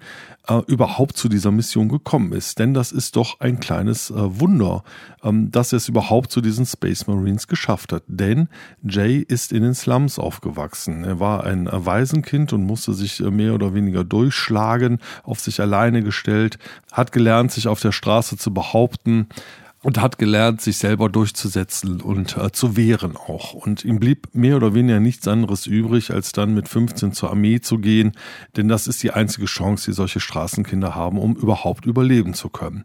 äh, 0.48 0.60
überhaupt 0.66 1.16
zu 1.16 1.28
dieser 1.28 1.50
Mission 1.50 1.88
gekommen 1.88 2.32
ist. 2.32 2.58
Denn 2.58 2.74
das 2.74 2.92
ist 2.92 3.16
doch 3.16 3.40
ein 3.40 3.60
kleines 3.60 4.10
äh, 4.10 4.40
Wunder, 4.40 4.84
ähm, 5.22 5.50
dass 5.50 5.72
er 5.72 5.78
es 5.78 5.88
überhaupt 5.88 6.30
zu 6.30 6.40
diesen 6.40 6.66
Space 6.66 7.06
Marines 7.06 7.46
geschafft 7.46 7.92
hat. 7.92 8.02
Denn 8.06 8.48
Jay 8.82 9.18
ist 9.18 9.52
in 9.52 9.62
den 9.62 9.74
Slums 9.74 10.18
aufgewachsen. 10.18 11.04
Er 11.04 11.20
war 11.20 11.44
ein 11.44 11.68
Waisenkind 11.70 12.52
und 12.52 12.64
musste 12.64 12.94
sich 12.94 13.20
äh, 13.20 13.30
mehr 13.30 13.54
oder 13.54 13.74
weniger 13.74 14.04
durchschlagen, 14.04 14.98
auf 15.22 15.40
sich 15.40 15.60
alleine 15.60 16.02
gestellt, 16.02 16.58
hat 16.92 17.12
gelernt, 17.12 17.52
sich 17.52 17.68
auf 17.68 17.80
der 17.80 17.92
Straße 17.92 18.36
zu 18.36 18.52
behaupten, 18.52 19.28
und 19.84 20.00
hat 20.00 20.18
gelernt, 20.18 20.62
sich 20.62 20.78
selber 20.78 21.10
durchzusetzen 21.10 22.00
und 22.00 22.38
äh, 22.38 22.50
zu 22.50 22.74
wehren 22.74 23.16
auch. 23.16 23.52
Und 23.52 23.84
ihm 23.84 24.00
blieb 24.00 24.28
mehr 24.32 24.56
oder 24.56 24.74
weniger 24.74 24.98
nichts 24.98 25.28
anderes 25.28 25.66
übrig, 25.66 26.10
als 26.10 26.32
dann 26.32 26.54
mit 26.54 26.68
15 26.68 27.12
zur 27.12 27.30
Armee 27.30 27.60
zu 27.60 27.78
gehen, 27.78 28.12
denn 28.56 28.66
das 28.66 28.86
ist 28.86 29.02
die 29.02 29.10
einzige 29.10 29.44
Chance, 29.44 29.90
die 29.90 29.94
solche 29.94 30.20
Straßenkinder 30.20 30.94
haben, 30.94 31.18
um 31.18 31.36
überhaupt 31.36 31.84
überleben 31.84 32.32
zu 32.32 32.48
können. 32.48 32.84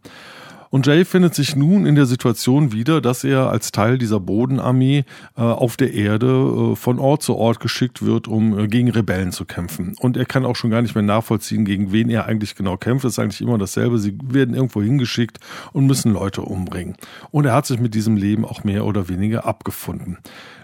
Und 0.69 0.85
Jay 0.85 1.03
findet 1.03 1.33
sich 1.33 1.55
nun 1.55 1.85
in 1.85 1.95
der 1.95 2.05
Situation 2.05 2.71
wieder, 2.71 3.01
dass 3.01 3.23
er 3.23 3.49
als 3.49 3.71
Teil 3.71 3.97
dieser 3.97 4.19
Bodenarmee 4.19 5.03
äh, 5.35 5.41
auf 5.41 5.77
der 5.77 5.93
Erde 5.93 6.27
äh, 6.73 6.75
von 6.75 6.99
Ort 6.99 7.23
zu 7.23 7.35
Ort 7.35 7.59
geschickt 7.59 8.05
wird, 8.05 8.27
um 8.27 8.57
äh, 8.57 8.67
gegen 8.67 8.89
Rebellen 8.89 9.31
zu 9.31 9.45
kämpfen. 9.45 9.95
Und 9.99 10.15
er 10.15 10.25
kann 10.25 10.45
auch 10.45 10.55
schon 10.55 10.69
gar 10.69 10.81
nicht 10.81 10.93
mehr 10.93 11.03
nachvollziehen, 11.03 11.65
gegen 11.65 11.91
wen 11.91 12.09
er 12.09 12.27
eigentlich 12.27 12.55
genau 12.55 12.77
kämpft. 12.77 13.05
Es 13.05 13.13
ist 13.13 13.19
eigentlich 13.19 13.41
immer 13.41 13.57
dasselbe. 13.57 13.97
Sie 13.97 14.15
werden 14.21 14.53
irgendwo 14.53 14.81
hingeschickt 14.81 15.39
und 15.73 15.87
müssen 15.87 16.13
Leute 16.13 16.43
umbringen. 16.43 16.95
Und 17.31 17.45
er 17.45 17.53
hat 17.53 17.65
sich 17.65 17.79
mit 17.79 17.95
diesem 17.95 18.15
Leben 18.15 18.45
auch 18.45 18.63
mehr 18.63 18.85
oder 18.85 19.09
weniger 19.09 19.45
abgefunden. 19.45 20.19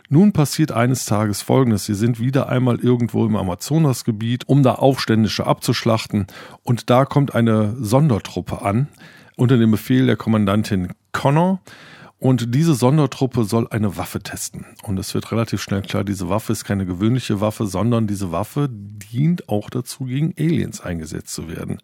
Nun 0.08 0.34
passiert 0.34 0.72
eines 0.72 1.06
Tages 1.06 1.42
Folgendes. 1.42 1.86
Sie 1.86 1.96
sind 1.96 2.20
wieder 2.20 2.48
einmal 2.48 2.80
irgendwo 2.80 3.26
im 3.26 3.36
Amazonasgebiet, 3.36 4.48
um 4.48 4.62
da 4.62 4.76
Aufständische 4.76 5.48
abzuschlachten. 5.48 6.28
Und 6.62 6.92
da 6.92 7.06
kommt 7.06 7.34
eine 7.34 7.76
Sondertruppe 7.80 8.62
an, 8.62 8.88
unter 9.36 9.58
dem 9.58 9.72
Befehl 9.72 10.06
der 10.06 10.16
Kommandantin 10.16 10.90
Connor. 11.12 11.62
Und 12.18 12.56
diese 12.56 12.74
Sondertruppe 12.74 13.44
soll 13.44 13.68
eine 13.68 13.98
Waffe 13.98 14.22
testen. 14.22 14.66
Und 14.84 14.98
es 14.98 15.14
wird 15.14 15.32
relativ 15.32 15.62
schnell 15.62 15.82
klar, 15.82 16.04
diese 16.04 16.30
Waffe 16.30 16.54
ist 16.54 16.64
keine 16.64 16.86
gewöhnliche 16.86 17.42
Waffe, 17.42 17.68
sondern 17.68 18.08
diese 18.08 18.32
Waffe 18.32 18.70
dient 18.72 19.50
auch 19.50 19.70
dazu, 19.70 20.06
gegen 20.06 20.34
Aliens 20.40 20.82
eingesetzt 20.82 21.34
zu 21.34 21.50
werden. 21.50 21.80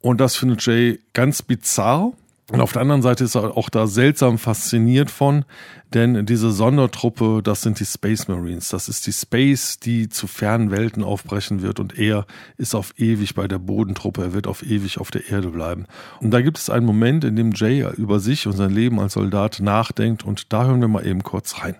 Und 0.00 0.20
das 0.20 0.36
findet 0.36 0.64
Jay 0.66 0.98
ganz 1.12 1.42
bizarr, 1.42 2.12
und 2.50 2.62
auf 2.62 2.72
der 2.72 2.80
anderen 2.80 3.02
Seite 3.02 3.24
ist 3.24 3.34
er 3.34 3.58
auch 3.58 3.68
da 3.68 3.86
seltsam 3.86 4.38
fasziniert 4.38 5.10
von, 5.10 5.44
denn 5.92 6.24
diese 6.24 6.50
Sondertruppe, 6.50 7.42
das 7.42 7.60
sind 7.60 7.78
die 7.78 7.84
Space 7.84 8.26
Marines. 8.26 8.70
Das 8.70 8.88
ist 8.88 9.06
die 9.06 9.12
Space, 9.12 9.78
die 9.78 10.08
zu 10.08 10.26
fernen 10.26 10.70
Welten 10.70 11.04
aufbrechen 11.04 11.60
wird 11.60 11.78
und 11.78 11.98
er 11.98 12.24
ist 12.56 12.74
auf 12.74 12.94
ewig 12.96 13.34
bei 13.34 13.48
der 13.48 13.58
Bodentruppe. 13.58 14.22
Er 14.22 14.32
wird 14.32 14.46
auf 14.46 14.62
ewig 14.62 14.98
auf 14.98 15.10
der 15.10 15.28
Erde 15.28 15.48
bleiben. 15.48 15.84
Und 16.22 16.30
da 16.30 16.40
gibt 16.40 16.56
es 16.56 16.70
einen 16.70 16.86
Moment, 16.86 17.22
in 17.24 17.36
dem 17.36 17.52
Jay 17.52 17.86
über 17.96 18.18
sich 18.18 18.46
und 18.46 18.54
sein 18.54 18.70
Leben 18.70 18.98
als 18.98 19.12
Soldat 19.12 19.60
nachdenkt 19.60 20.24
und 20.24 20.50
da 20.50 20.64
hören 20.64 20.80
wir 20.80 20.88
mal 20.88 21.06
eben 21.06 21.22
kurz 21.22 21.62
rein. 21.62 21.76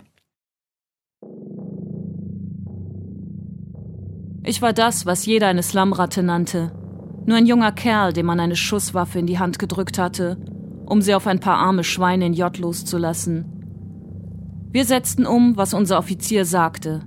Ich 4.45 4.61
war 4.61 4.75
das, 4.75 5.07
was 5.07 5.25
jeder 5.25 5.49
eine 5.49 5.63
Slumratte 5.63 6.23
nannte. 6.23 6.73
Nur 7.25 7.39
ein 7.39 7.47
junger 7.47 7.73
Kerl, 7.73 8.13
dem 8.13 8.27
man 8.27 8.41
eine 8.41 8.57
Schusswaffe 8.57 9.19
in 9.19 9.27
die 9.27 9.39
Hand 9.39 9.59
gedrückt 9.59 9.99
hatte 9.99 10.37
um 10.89 11.03
sie 11.03 11.15
auf 11.15 11.27
ein 11.27 11.41
paar 11.41 11.59
arme 11.59 11.85
Schweine 11.85 12.27
in 12.27 12.33
J 12.33 12.57
loszulassen. 12.59 13.45
Wir 14.71 14.85
setzten 14.85 15.27
um, 15.27 15.57
was 15.57 15.75
unser 15.75 15.99
Offizier 15.99 16.45
sagte. 16.45 17.01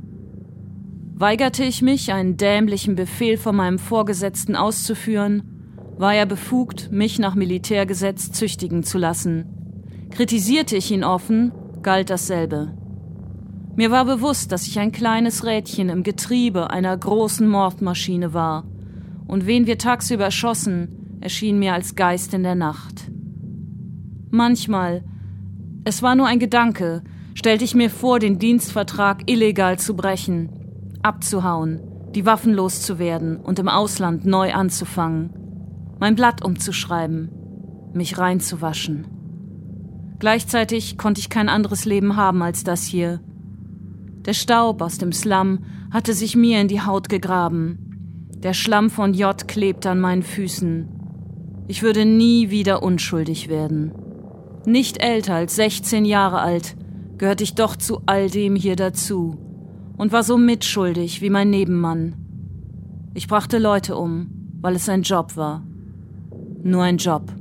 Weigerte 1.15 1.63
ich 1.63 1.81
mich, 1.81 2.11
einen 2.13 2.37
dämlichen 2.37 2.95
Befehl 2.95 3.37
von 3.37 3.55
meinem 3.55 3.79
Vorgesetzten 3.79 4.55
auszuführen, 4.55 5.43
war 5.97 6.13
er 6.13 6.25
befugt, 6.25 6.91
mich 6.91 7.19
nach 7.19 7.35
Militärgesetz 7.35 8.31
züchtigen 8.31 8.83
zu 8.83 8.97
lassen. 8.97 9.45
Kritisierte 10.09 10.75
ich 10.75 10.91
ihn 10.91 11.03
offen, 11.03 11.51
galt 11.83 12.09
dasselbe. 12.09 12.75
Mir 13.75 13.91
war 13.91 14.05
bewusst, 14.05 14.51
dass 14.51 14.67
ich 14.67 14.79
ein 14.79 14.91
kleines 14.91 15.45
Rädchen 15.45 15.89
im 15.89 16.03
Getriebe 16.03 16.71
einer 16.71 16.95
großen 16.95 17.47
Mordmaschine 17.47 18.33
war, 18.33 18.65
und 19.27 19.47
wen 19.47 19.65
wir 19.65 19.77
tagsüber 19.77 20.29
schossen, 20.29 21.17
erschien 21.21 21.57
mir 21.57 21.73
als 21.73 21.95
Geist 21.95 22.33
in 22.33 22.43
der 22.43 22.55
Nacht. 22.55 23.11
Manchmal, 24.31 25.03
es 25.83 26.01
war 26.01 26.15
nur 26.15 26.27
ein 26.27 26.39
Gedanke, 26.39 27.03
stellte 27.35 27.63
ich 27.63 27.75
mir 27.75 27.89
vor, 27.89 28.19
den 28.19 28.39
Dienstvertrag 28.39 29.29
illegal 29.29 29.77
zu 29.77 29.95
brechen, 29.95 30.49
abzuhauen, 31.03 31.81
die 32.15 32.25
Waffen 32.25 32.53
loszuwerden 32.53 33.37
und 33.37 33.59
im 33.59 33.67
Ausland 33.67 34.25
neu 34.25 34.53
anzufangen 34.53 35.41
mein 36.01 36.15
Blatt 36.15 36.43
umzuschreiben, 36.43 37.29
mich 37.93 38.17
reinzuwaschen. 38.17 39.05
Gleichzeitig 40.17 40.97
konnte 40.97 41.21
ich 41.21 41.29
kein 41.29 41.47
anderes 41.47 41.85
Leben 41.85 42.15
haben 42.15 42.41
als 42.41 42.63
das 42.63 42.83
hier. 42.83 43.21
Der 44.25 44.33
Staub 44.33 44.81
aus 44.81 44.97
dem 44.97 45.13
Slum 45.13 45.59
hatte 45.91 46.15
sich 46.15 46.35
mir 46.35 46.59
in 46.59 46.67
die 46.67 46.81
Haut 46.81 47.07
gegraben. 47.07 48.31
Der 48.35 48.53
Schlamm 48.53 48.89
von 48.89 49.13
J 49.13 49.47
klebte 49.47 49.91
an 49.91 49.99
meinen 49.99 50.23
Füßen. 50.23 50.87
Ich 51.67 51.83
würde 51.83 52.05
nie 52.05 52.49
wieder 52.49 52.81
unschuldig 52.81 53.47
werden. 53.47 53.93
Nicht 54.65 55.01
älter 55.01 55.35
als 55.35 55.55
16 55.55 56.05
Jahre 56.05 56.39
alt 56.39 56.75
gehörte 57.17 57.43
ich 57.43 57.55
doch 57.55 57.75
zu 57.75 58.01
all 58.05 58.29
dem 58.29 58.55
hier 58.55 58.75
dazu 58.75 59.37
und 59.97 60.11
war 60.11 60.23
so 60.23 60.37
mitschuldig 60.37 61.21
wie 61.21 61.29
mein 61.29 61.49
Nebenmann. 61.49 62.15
Ich 63.13 63.27
brachte 63.27 63.57
Leute 63.57 63.95
um, 63.95 64.29
weil 64.61 64.75
es 64.75 64.87
ein 64.87 65.01
Job 65.01 65.35
war. 65.35 65.63
Nur 66.63 66.83
ein 66.83 66.97
Job. 66.97 67.33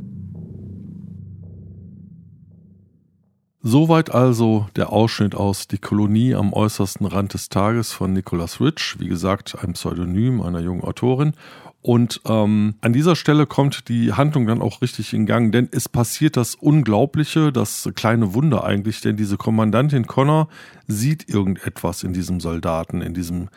Soweit 3.62 4.14
also 4.14 4.66
der 4.74 4.90
Ausschnitt 4.90 5.34
aus 5.34 5.68
Die 5.68 5.76
Kolonie 5.76 6.34
am 6.34 6.54
äußersten 6.54 7.06
Rand 7.06 7.34
des 7.34 7.50
Tages 7.50 7.92
von 7.92 8.14
Nicholas 8.14 8.58
Rich, 8.58 8.96
wie 8.98 9.08
gesagt, 9.08 9.58
ein 9.62 9.74
Pseudonym 9.74 10.40
einer 10.40 10.60
jungen 10.60 10.82
Autorin. 10.82 11.34
Und 11.82 12.20
ähm, 12.26 12.74
an 12.82 12.92
dieser 12.92 13.16
Stelle 13.16 13.46
kommt 13.46 13.88
die 13.88 14.12
Handlung 14.12 14.46
dann 14.46 14.60
auch 14.60 14.82
richtig 14.82 15.14
in 15.14 15.24
Gang, 15.24 15.50
denn 15.50 15.68
es 15.72 15.88
passiert 15.88 16.36
das 16.36 16.54
Unglaubliche, 16.54 17.52
das 17.52 17.88
kleine 17.94 18.34
Wunder 18.34 18.64
eigentlich, 18.64 19.00
denn 19.00 19.16
diese 19.16 19.38
Kommandantin 19.38 20.06
Connor 20.06 20.48
sieht 20.86 21.28
irgendetwas 21.28 22.02
in 22.02 22.12
diesem 22.12 22.40
Soldaten, 22.40 23.00
in 23.00 23.14
diesem, 23.14 23.48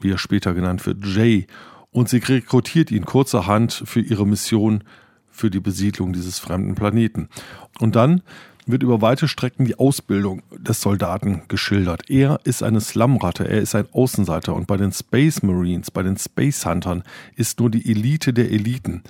wie 0.00 0.10
er 0.10 0.18
später 0.18 0.54
genannt 0.54 0.86
wird, 0.86 1.04
Jay. 1.04 1.46
Und 1.90 2.08
sie 2.08 2.18
rekrutiert 2.18 2.90
ihn 2.90 3.04
kurzerhand 3.04 3.82
für 3.84 4.00
ihre 4.00 4.26
Mission 4.26 4.82
für 5.30 5.50
die 5.50 5.60
Besiedlung 5.60 6.14
dieses 6.14 6.38
fremden 6.38 6.74
Planeten. 6.74 7.28
Und 7.78 7.94
dann 7.94 8.22
wird 8.66 8.82
über 8.82 9.00
weite 9.00 9.28
Strecken 9.28 9.64
die 9.64 9.78
Ausbildung 9.78 10.42
des 10.58 10.80
Soldaten 10.80 11.42
geschildert. 11.48 12.10
Er 12.10 12.40
ist 12.44 12.62
eine 12.62 12.80
Slumratte, 12.80 13.48
er 13.48 13.60
ist 13.60 13.74
ein 13.74 13.86
Außenseiter 13.92 14.54
und 14.54 14.66
bei 14.66 14.76
den 14.76 14.92
Space 14.92 15.42
Marines, 15.42 15.90
bei 15.90 16.02
den 16.02 16.16
Space 16.16 16.66
Huntern 16.66 17.04
ist 17.36 17.60
nur 17.60 17.70
die 17.70 17.88
Elite 17.90 18.32
der 18.32 18.50
Eliten. 18.50 19.02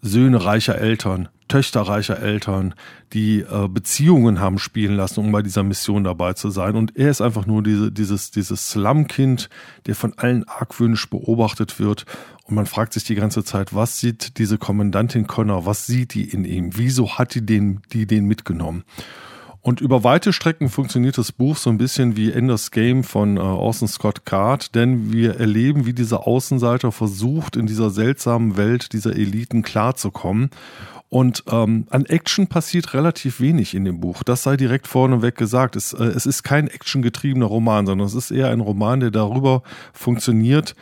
Söhne 0.00 0.44
reicher 0.44 0.76
Eltern, 0.76 1.28
Töchter 1.48 1.82
reicher 1.82 2.18
Eltern, 2.20 2.74
die 3.12 3.40
äh, 3.40 3.68
Beziehungen 3.68 4.40
haben 4.40 4.58
spielen 4.58 4.96
lassen, 4.96 5.20
um 5.20 5.32
bei 5.32 5.42
dieser 5.42 5.62
Mission 5.62 6.04
dabei 6.04 6.32
zu 6.32 6.50
sein. 6.50 6.76
Und 6.76 6.96
er 6.96 7.10
ist 7.10 7.20
einfach 7.20 7.46
nur 7.46 7.62
diese, 7.62 7.92
dieses, 7.92 8.30
dieses 8.30 8.70
Slum-Kind, 8.70 9.48
der 9.86 9.94
von 9.94 10.14
allen 10.16 10.48
argwöhnisch 10.48 11.08
beobachtet 11.10 11.78
wird. 11.78 12.06
Und 12.44 12.54
man 12.54 12.66
fragt 12.66 12.92
sich 12.92 13.04
die 13.04 13.14
ganze 13.14 13.44
Zeit, 13.44 13.74
was 13.74 14.00
sieht 14.00 14.38
diese 14.38 14.58
Kommandantin 14.58 15.26
Connor, 15.26 15.66
was 15.66 15.86
sieht 15.86 16.14
die 16.14 16.28
in 16.28 16.44
ihm? 16.44 16.76
Wieso 16.76 17.18
hat 17.18 17.34
die 17.34 17.44
den, 17.44 17.82
die 17.92 18.06
den 18.06 18.26
mitgenommen? 18.26 18.84
Und 19.64 19.80
über 19.80 20.04
weite 20.04 20.34
Strecken 20.34 20.68
funktioniert 20.68 21.16
das 21.16 21.32
Buch 21.32 21.56
so 21.56 21.70
ein 21.70 21.78
bisschen 21.78 22.18
wie 22.18 22.30
Enders 22.30 22.70
Game 22.70 23.02
von 23.02 23.38
äh, 23.38 23.40
Orson 23.40 23.88
Scott 23.88 24.26
Card, 24.26 24.74
denn 24.74 25.10
wir 25.10 25.40
erleben, 25.40 25.86
wie 25.86 25.94
dieser 25.94 26.26
Außenseiter 26.26 26.92
versucht, 26.92 27.56
in 27.56 27.64
dieser 27.64 27.88
seltsamen 27.88 28.58
Welt 28.58 28.92
dieser 28.92 29.16
Eliten 29.16 29.62
klarzukommen. 29.62 30.50
Und 31.14 31.44
ähm, 31.48 31.86
an 31.90 32.06
Action 32.06 32.48
passiert 32.48 32.92
relativ 32.92 33.38
wenig 33.38 33.76
in 33.76 33.84
dem 33.84 34.00
Buch. 34.00 34.24
Das 34.24 34.42
sei 34.42 34.56
direkt 34.56 34.88
vorneweg 34.88 35.36
gesagt. 35.36 35.76
Es, 35.76 35.92
äh, 35.92 36.06
es 36.06 36.26
ist 36.26 36.42
kein 36.42 36.66
actiongetriebener 36.66 37.46
Roman, 37.46 37.86
sondern 37.86 38.08
es 38.08 38.14
ist 38.14 38.32
eher 38.32 38.50
ein 38.50 38.58
Roman, 38.58 38.98
der 38.98 39.12
darüber 39.12 39.62
funktioniert, 39.92 40.74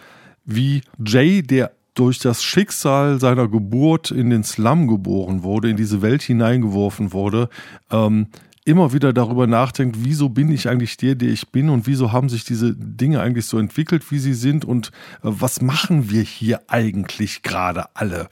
wie 0.47 0.81
Jay, 1.05 1.43
der 1.43 1.73
durch 1.93 2.19
das 2.19 2.43
Schicksal 2.43 3.21
seiner 3.21 3.47
Geburt 3.47 4.11
in 4.11 4.31
den 4.31 4.43
Slum 4.43 4.89
geboren 4.89 5.43
wurde, 5.43 5.69
in 5.69 5.77
diese 5.77 6.01
Welt 6.01 6.23
hineingeworfen 6.23 7.13
wurde, 7.13 7.51
ähm, 7.91 8.29
immer 8.65 8.95
wieder 8.95 9.13
darüber 9.13 9.47
nachdenkt, 9.47 9.99
wieso 10.01 10.31
bin 10.31 10.51
ich 10.51 10.67
eigentlich 10.67 10.97
der, 10.97 11.15
der 11.15 11.29
ich 11.29 11.51
bin 11.51 11.69
und 11.69 11.87
wieso 11.87 12.11
haben 12.11 12.31
sich 12.31 12.45
diese 12.45 12.75
Dinge 12.75 13.21
eigentlich 13.21 13.45
so 13.45 13.59
entwickelt, 13.59 14.11
wie 14.11 14.19
sie 14.19 14.33
sind 14.33 14.65
und 14.65 14.93
äh, 15.23 15.25
was 15.25 15.61
machen 15.61 16.09
wir 16.09 16.23
hier 16.23 16.63
eigentlich 16.69 17.43
gerade 17.43 17.85
alle? 17.93 18.31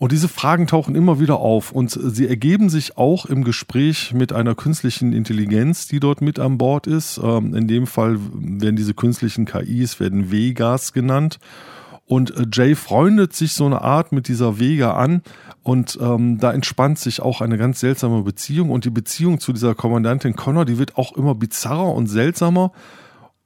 Und 0.00 0.12
diese 0.12 0.28
Fragen 0.28 0.66
tauchen 0.66 0.94
immer 0.94 1.20
wieder 1.20 1.40
auf 1.40 1.72
und 1.72 1.90
sie 1.90 2.26
ergeben 2.26 2.70
sich 2.70 2.96
auch 2.96 3.26
im 3.26 3.44
Gespräch 3.44 4.14
mit 4.14 4.32
einer 4.32 4.54
künstlichen 4.54 5.12
Intelligenz, 5.12 5.88
die 5.88 6.00
dort 6.00 6.22
mit 6.22 6.38
an 6.38 6.56
Bord 6.56 6.86
ist. 6.86 7.20
Ähm, 7.22 7.54
in 7.54 7.68
dem 7.68 7.86
Fall 7.86 8.18
werden 8.32 8.76
diese 8.76 8.94
künstlichen 8.94 9.44
KIs, 9.44 10.00
werden 10.00 10.32
Vegas 10.32 10.94
genannt. 10.94 11.38
Und 12.06 12.34
äh, 12.34 12.46
Jay 12.50 12.76
freundet 12.76 13.34
sich 13.34 13.52
so 13.52 13.66
eine 13.66 13.82
Art 13.82 14.10
mit 14.10 14.28
dieser 14.28 14.58
Vega 14.58 14.94
an 14.94 15.20
und 15.62 15.98
ähm, 16.00 16.38
da 16.38 16.50
entspannt 16.50 16.98
sich 16.98 17.20
auch 17.20 17.42
eine 17.42 17.58
ganz 17.58 17.80
seltsame 17.80 18.22
Beziehung 18.22 18.70
und 18.70 18.86
die 18.86 18.90
Beziehung 18.90 19.38
zu 19.38 19.52
dieser 19.52 19.74
Kommandantin 19.74 20.34
Connor, 20.34 20.64
die 20.64 20.78
wird 20.78 20.96
auch 20.96 21.14
immer 21.14 21.34
bizarrer 21.34 21.92
und 21.94 22.06
seltsamer. 22.06 22.72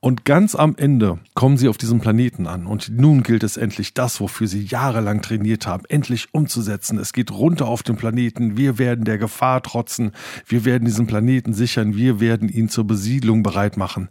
Und 0.04 0.26
ganz 0.26 0.54
am 0.54 0.76
Ende 0.76 1.18
kommen 1.32 1.56
sie 1.56 1.66
auf 1.66 1.78
diesem 1.78 1.98
Planeten 1.98 2.46
an 2.46 2.66
und 2.66 2.90
nun 2.90 3.22
gilt 3.22 3.42
es 3.42 3.56
endlich 3.56 3.94
das, 3.94 4.20
wofür 4.20 4.46
sie 4.46 4.62
jahrelang 4.62 5.22
trainiert 5.22 5.66
haben, 5.66 5.84
endlich 5.88 6.28
umzusetzen. 6.32 6.98
Es 6.98 7.14
geht 7.14 7.30
runter 7.30 7.66
auf 7.68 7.82
den 7.82 7.96
Planeten, 7.96 8.58
wir 8.58 8.76
werden 8.76 9.06
der 9.06 9.16
Gefahr 9.16 9.62
trotzen, 9.62 10.12
wir 10.46 10.66
werden 10.66 10.84
diesen 10.84 11.06
Planeten 11.06 11.54
sichern, 11.54 11.96
wir 11.96 12.20
werden 12.20 12.50
ihn 12.50 12.68
zur 12.68 12.86
Besiedlung 12.86 13.42
bereit 13.42 13.78
machen. 13.78 14.10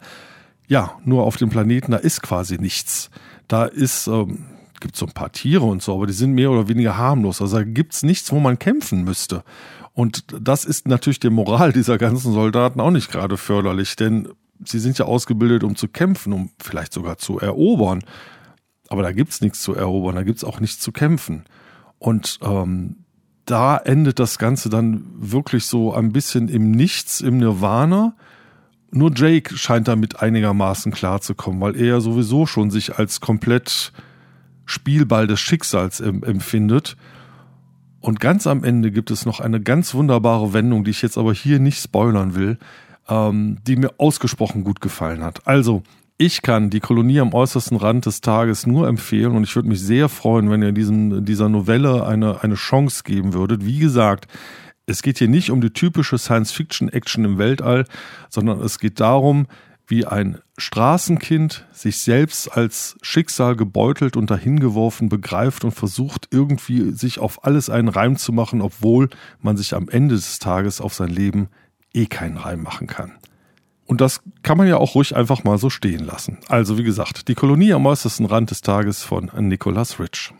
Ja, 0.67 0.97
nur 1.05 1.25
auf 1.25 1.37
dem 1.37 1.51
Planeten, 1.51 1.91
da 1.91 1.97
ist 1.99 2.23
quasi 2.23 2.57
nichts. 2.57 3.11
Da 3.47 3.65
ist, 3.65 4.07
ähm, 4.07 4.45
gibt 4.79 4.95
so 4.95 5.05
ein 5.05 5.13
paar 5.13 5.31
Tiere 5.31 5.65
und 5.65 5.83
so, 5.83 5.93
aber 5.93 6.07
die 6.07 6.13
sind 6.13 6.33
mehr 6.33 6.49
oder 6.49 6.67
weniger 6.67 6.97
harmlos. 6.97 7.39
Also 7.39 7.57
da 7.57 7.63
gibt's 7.63 8.01
nichts, 8.01 8.31
wo 8.31 8.39
man 8.39 8.57
kämpfen 8.57 9.03
müsste. 9.03 9.43
Und 9.93 10.25
das 10.41 10.65
ist 10.65 10.87
natürlich 10.87 11.19
der 11.19 11.29
Moral 11.29 11.71
dieser 11.71 11.99
ganzen 11.99 12.33
Soldaten 12.33 12.79
auch 12.79 12.89
nicht 12.89 13.11
gerade 13.11 13.37
förderlich, 13.37 13.95
denn 13.95 14.29
sie 14.65 14.79
sind 14.79 14.97
ja 14.97 15.05
ausgebildet, 15.05 15.63
um 15.63 15.75
zu 15.75 15.87
kämpfen, 15.87 16.33
um 16.33 16.51
vielleicht 16.61 16.93
sogar 16.93 17.17
zu 17.17 17.39
erobern. 17.39 18.03
Aber 18.89 19.01
da 19.01 19.11
gibt's 19.11 19.41
nichts 19.41 19.61
zu 19.61 19.73
erobern, 19.73 20.15
da 20.15 20.23
gibt's 20.23 20.43
auch 20.43 20.59
nichts 20.59 20.79
zu 20.79 20.91
kämpfen. 20.91 21.43
Und 21.99 22.39
ähm, 22.41 22.97
da 23.45 23.77
endet 23.77 24.19
das 24.19 24.37
Ganze 24.37 24.69
dann 24.69 25.05
wirklich 25.15 25.65
so 25.65 25.93
ein 25.93 26.11
bisschen 26.11 26.47
im 26.47 26.71
Nichts, 26.71 27.21
im 27.21 27.37
Nirvana. 27.37 28.15
Nur 28.91 29.11
Jake 29.15 29.57
scheint 29.57 29.87
damit 29.87 30.21
einigermaßen 30.21 30.91
klarzukommen, 30.91 31.59
weil 31.59 31.75
er 31.75 31.85
ja 31.85 31.99
sowieso 31.99 32.45
schon 32.45 32.69
sich 32.69 32.97
als 32.97 33.21
komplett 33.21 33.91
Spielball 34.65 35.27
des 35.27 35.39
Schicksals 35.39 35.99
empfindet. 35.99 36.95
Und 37.99 38.19
ganz 38.19 38.47
am 38.47 38.63
Ende 38.63 38.91
gibt 38.91 39.11
es 39.11 39.25
noch 39.25 39.39
eine 39.39 39.61
ganz 39.61 39.93
wunderbare 39.93 40.53
Wendung, 40.53 40.83
die 40.83 40.91
ich 40.91 41.01
jetzt 41.01 41.17
aber 41.17 41.33
hier 41.33 41.59
nicht 41.59 41.81
spoilern 41.81 42.35
will, 42.35 42.57
ähm, 43.09 43.57
die 43.65 43.75
mir 43.75 43.91
ausgesprochen 43.97 44.63
gut 44.63 44.81
gefallen 44.81 45.23
hat. 45.23 45.45
Also, 45.47 45.83
ich 46.17 46.41
kann 46.41 46.69
die 46.69 46.79
Kolonie 46.79 47.19
am 47.19 47.33
äußersten 47.33 47.77
Rand 47.77 48.05
des 48.05 48.21
Tages 48.21 48.67
nur 48.67 48.87
empfehlen 48.87 49.35
und 49.35 49.43
ich 49.43 49.55
würde 49.55 49.67
mich 49.67 49.81
sehr 49.81 50.09
freuen, 50.09 50.49
wenn 50.51 50.61
ihr 50.61 50.71
diesem, 50.71 51.25
dieser 51.25 51.49
Novelle 51.49 52.05
eine, 52.05 52.43
eine 52.43 52.55
Chance 52.55 53.03
geben 53.03 53.33
würdet. 53.33 53.65
Wie 53.65 53.79
gesagt, 53.79 54.27
es 54.85 55.01
geht 55.01 55.17
hier 55.17 55.27
nicht 55.27 55.49
um 55.49 55.59
die 55.59 55.71
typische 55.71 56.17
Science-Fiction-Action 56.17 57.25
im 57.25 57.37
Weltall, 57.37 57.85
sondern 58.29 58.61
es 58.61 58.79
geht 58.79 58.99
darum, 58.99 59.47
wie 59.87 60.05
ein 60.05 60.39
Straßenkind 60.57 61.65
sich 61.71 61.97
selbst 61.97 62.47
als 62.47 62.97
Schicksal 63.01 63.55
gebeutelt 63.55 64.15
und 64.15 64.29
dahingeworfen 64.29 65.09
begreift 65.09 65.65
und 65.65 65.71
versucht 65.71 66.27
irgendwie 66.31 66.91
sich 66.91 67.19
auf 67.19 67.43
alles 67.43 67.69
einen 67.69 67.89
Reim 67.89 68.17
zu 68.17 68.31
machen, 68.31 68.61
obwohl 68.61 69.09
man 69.41 69.57
sich 69.57 69.73
am 69.73 69.89
Ende 69.89 70.15
des 70.15 70.39
Tages 70.39 70.79
auf 70.79 70.93
sein 70.93 71.09
Leben 71.09 71.49
eh 71.93 72.05
keinen 72.05 72.37
Reim 72.37 72.61
machen 72.61 72.87
kann. 72.87 73.13
Und 73.85 74.01
das 74.01 74.21
kann 74.43 74.57
man 74.57 74.67
ja 74.67 74.77
auch 74.77 74.95
ruhig 74.95 75.15
einfach 75.15 75.43
mal 75.43 75.57
so 75.57 75.69
stehen 75.69 76.05
lassen. 76.05 76.39
Also 76.47 76.77
wie 76.77 76.83
gesagt, 76.83 77.27
die 77.27 77.35
Kolonie 77.35 77.73
am 77.73 77.85
äußersten 77.85 78.25
Rand 78.25 78.51
des 78.51 78.61
Tages 78.61 79.03
von 79.03 79.29
Nicholas 79.37 79.99
Rich. 79.99 80.33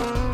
Bye. 0.00 0.29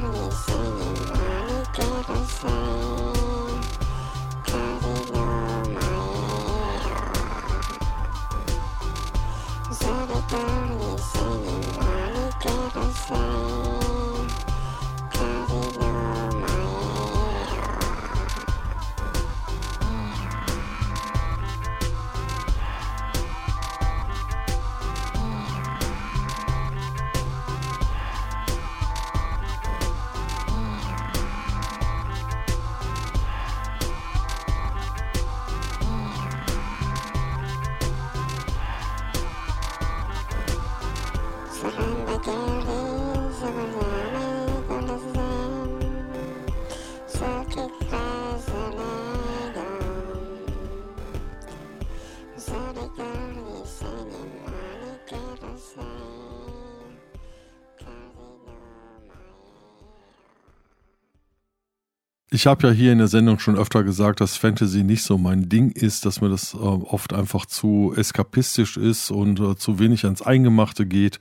Ich 62.47 62.49
habe 62.49 62.69
ja 62.69 62.73
hier 62.73 62.93
in 62.93 62.99
der 62.99 63.09
Sendung 63.09 63.41
schon 63.41 63.57
öfter 63.59 63.83
gesagt, 63.83 64.21
dass 64.21 64.37
Fantasy 64.37 64.85
nicht 64.85 65.03
so 65.03 65.19
mein 65.19 65.49
Ding 65.49 65.73
ist, 65.73 66.07
dass 66.07 66.21
mir 66.21 66.29
das 66.29 66.55
äh, 66.55 66.59
oft 66.59 67.13
einfach 67.13 67.45
zu 67.45 67.93
eskapistisch 67.97 68.77
ist 68.77 69.11
und 69.11 69.41
äh, 69.41 69.57
zu 69.57 69.81
wenig 69.81 70.05
ans 70.05 70.23
Eingemachte 70.23 70.87
geht. 70.87 71.19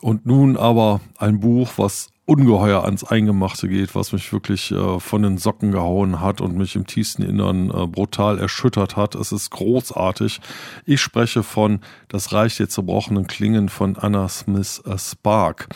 Und 0.00 0.26
nun 0.26 0.56
aber 0.56 1.00
ein 1.18 1.40
Buch, 1.40 1.72
was 1.76 2.10
ungeheuer 2.24 2.84
ans 2.84 3.02
Eingemachte 3.02 3.66
geht, 3.68 3.96
was 3.96 4.12
mich 4.12 4.32
wirklich 4.32 4.70
äh, 4.70 5.00
von 5.00 5.22
den 5.22 5.38
Socken 5.38 5.72
gehauen 5.72 6.20
hat 6.20 6.40
und 6.40 6.56
mich 6.56 6.76
im 6.76 6.86
tiefsten 6.86 7.22
Innern 7.22 7.70
äh, 7.70 7.88
brutal 7.88 8.38
erschüttert 8.38 8.94
hat. 8.94 9.16
Es 9.16 9.32
ist 9.32 9.50
großartig. 9.50 10.40
Ich 10.86 11.00
spreche 11.00 11.42
von 11.42 11.80
Das 12.06 12.32
Reich 12.32 12.58
der 12.58 12.68
zerbrochenen 12.68 13.26
Klingen 13.26 13.68
von 13.68 13.96
Anna 13.96 14.28
Smith 14.28 14.80
äh, 14.86 14.96
Spark. 14.98 15.66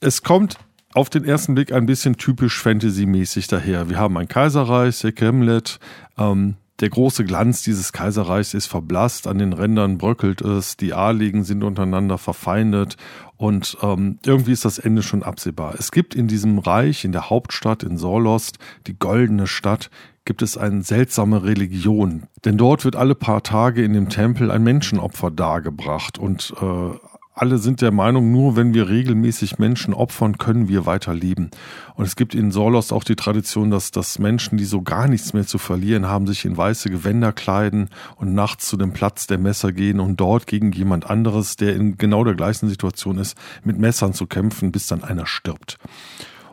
Es 0.00 0.22
kommt 0.22 0.56
auf 0.94 1.10
den 1.10 1.24
ersten 1.24 1.54
Blick 1.54 1.72
ein 1.72 1.86
bisschen 1.86 2.16
typisch 2.16 2.60
Fantasy-mäßig 2.60 3.46
daher. 3.46 3.88
Wir 3.88 3.98
haben 3.98 4.16
ein 4.16 4.28
Kaiserreich, 4.28 4.96
Sekemlet. 4.96 5.78
Ähm, 6.18 6.56
der 6.80 6.88
große 6.88 7.24
Glanz 7.24 7.62
dieses 7.62 7.92
Kaiserreichs 7.92 8.54
ist 8.54 8.66
verblasst, 8.66 9.26
an 9.26 9.38
den 9.38 9.52
Rändern 9.52 9.98
bröckelt 9.98 10.40
es, 10.40 10.78
die 10.78 10.94
Adligen 10.94 11.44
sind 11.44 11.62
untereinander 11.62 12.16
verfeindet 12.16 12.96
und 13.36 13.76
ähm, 13.82 14.18
irgendwie 14.24 14.52
ist 14.52 14.64
das 14.64 14.78
Ende 14.78 15.02
schon 15.02 15.22
absehbar. 15.22 15.74
Es 15.78 15.92
gibt 15.92 16.14
in 16.14 16.26
diesem 16.26 16.58
Reich, 16.58 17.04
in 17.04 17.12
der 17.12 17.28
Hauptstadt, 17.28 17.82
in 17.82 17.98
Sorlost, 17.98 18.58
die 18.86 18.98
goldene 18.98 19.46
Stadt, 19.46 19.90
gibt 20.24 20.40
es 20.40 20.56
eine 20.56 20.82
seltsame 20.82 21.44
Religion. 21.44 22.24
Denn 22.46 22.56
dort 22.56 22.84
wird 22.84 22.96
alle 22.96 23.14
paar 23.14 23.42
Tage 23.42 23.84
in 23.84 23.92
dem 23.92 24.08
Tempel 24.08 24.50
ein 24.50 24.62
Menschenopfer 24.62 25.30
dargebracht 25.30 26.18
und 26.18 26.54
äh, 26.62 26.96
alle 27.40 27.56
sind 27.56 27.80
der 27.80 27.90
Meinung, 27.90 28.30
nur 28.30 28.54
wenn 28.54 28.74
wir 28.74 28.90
regelmäßig 28.90 29.58
Menschen 29.58 29.94
opfern, 29.94 30.36
können 30.36 30.68
wir 30.68 30.84
weiter 30.84 31.14
leben. 31.14 31.50
Und 31.94 32.04
es 32.04 32.14
gibt 32.14 32.34
in 32.34 32.50
Sorlos 32.50 32.92
auch 32.92 33.02
die 33.02 33.16
Tradition, 33.16 33.70
dass, 33.70 33.90
dass 33.92 34.18
Menschen, 34.18 34.58
die 34.58 34.66
so 34.66 34.82
gar 34.82 35.08
nichts 35.08 35.32
mehr 35.32 35.46
zu 35.46 35.56
verlieren 35.56 36.06
haben, 36.06 36.26
sich 36.26 36.44
in 36.44 36.58
weiße 36.58 36.90
Gewänder 36.90 37.32
kleiden 37.32 37.88
und 38.16 38.34
nachts 38.34 38.68
zu 38.68 38.76
dem 38.76 38.92
Platz 38.92 39.26
der 39.26 39.38
Messer 39.38 39.72
gehen 39.72 40.00
und 40.00 40.20
dort 40.20 40.46
gegen 40.46 40.70
jemand 40.72 41.08
anderes, 41.08 41.56
der 41.56 41.74
in 41.76 41.96
genau 41.96 42.24
der 42.24 42.34
gleichen 42.34 42.68
Situation 42.68 43.16
ist, 43.16 43.38
mit 43.64 43.78
Messern 43.78 44.12
zu 44.12 44.26
kämpfen, 44.26 44.70
bis 44.70 44.86
dann 44.86 45.02
einer 45.02 45.24
stirbt. 45.24 45.78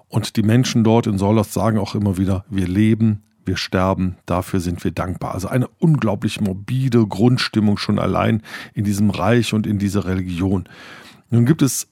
Und 0.08 0.38
die 0.38 0.44
Menschen 0.44 0.86
dort 0.86 1.06
in 1.06 1.18
Sorlos 1.18 1.54
sagen 1.54 1.80
auch 1.80 1.96
immer 1.96 2.18
wieder, 2.18 2.46
wir 2.50 2.66
leben, 2.66 3.24
wir 3.48 3.58
sterben, 3.58 4.18
dafür 4.26 4.60
sind 4.60 4.84
wir 4.84 4.92
dankbar. 4.92 5.34
Also 5.34 5.48
eine 5.48 5.68
unglaublich 5.80 6.42
morbide 6.42 7.08
Grundstimmung 7.08 7.78
schon 7.78 8.00
allein 8.00 8.44
in 8.74 8.84
diesem 8.84 9.10
Reich 9.10 9.54
und 9.54 9.66
in 9.66 9.80
dieser 9.80 10.06
Religion. 10.06 10.68
Nun 11.30 11.46
gibt 11.46 11.62
es 11.62 11.88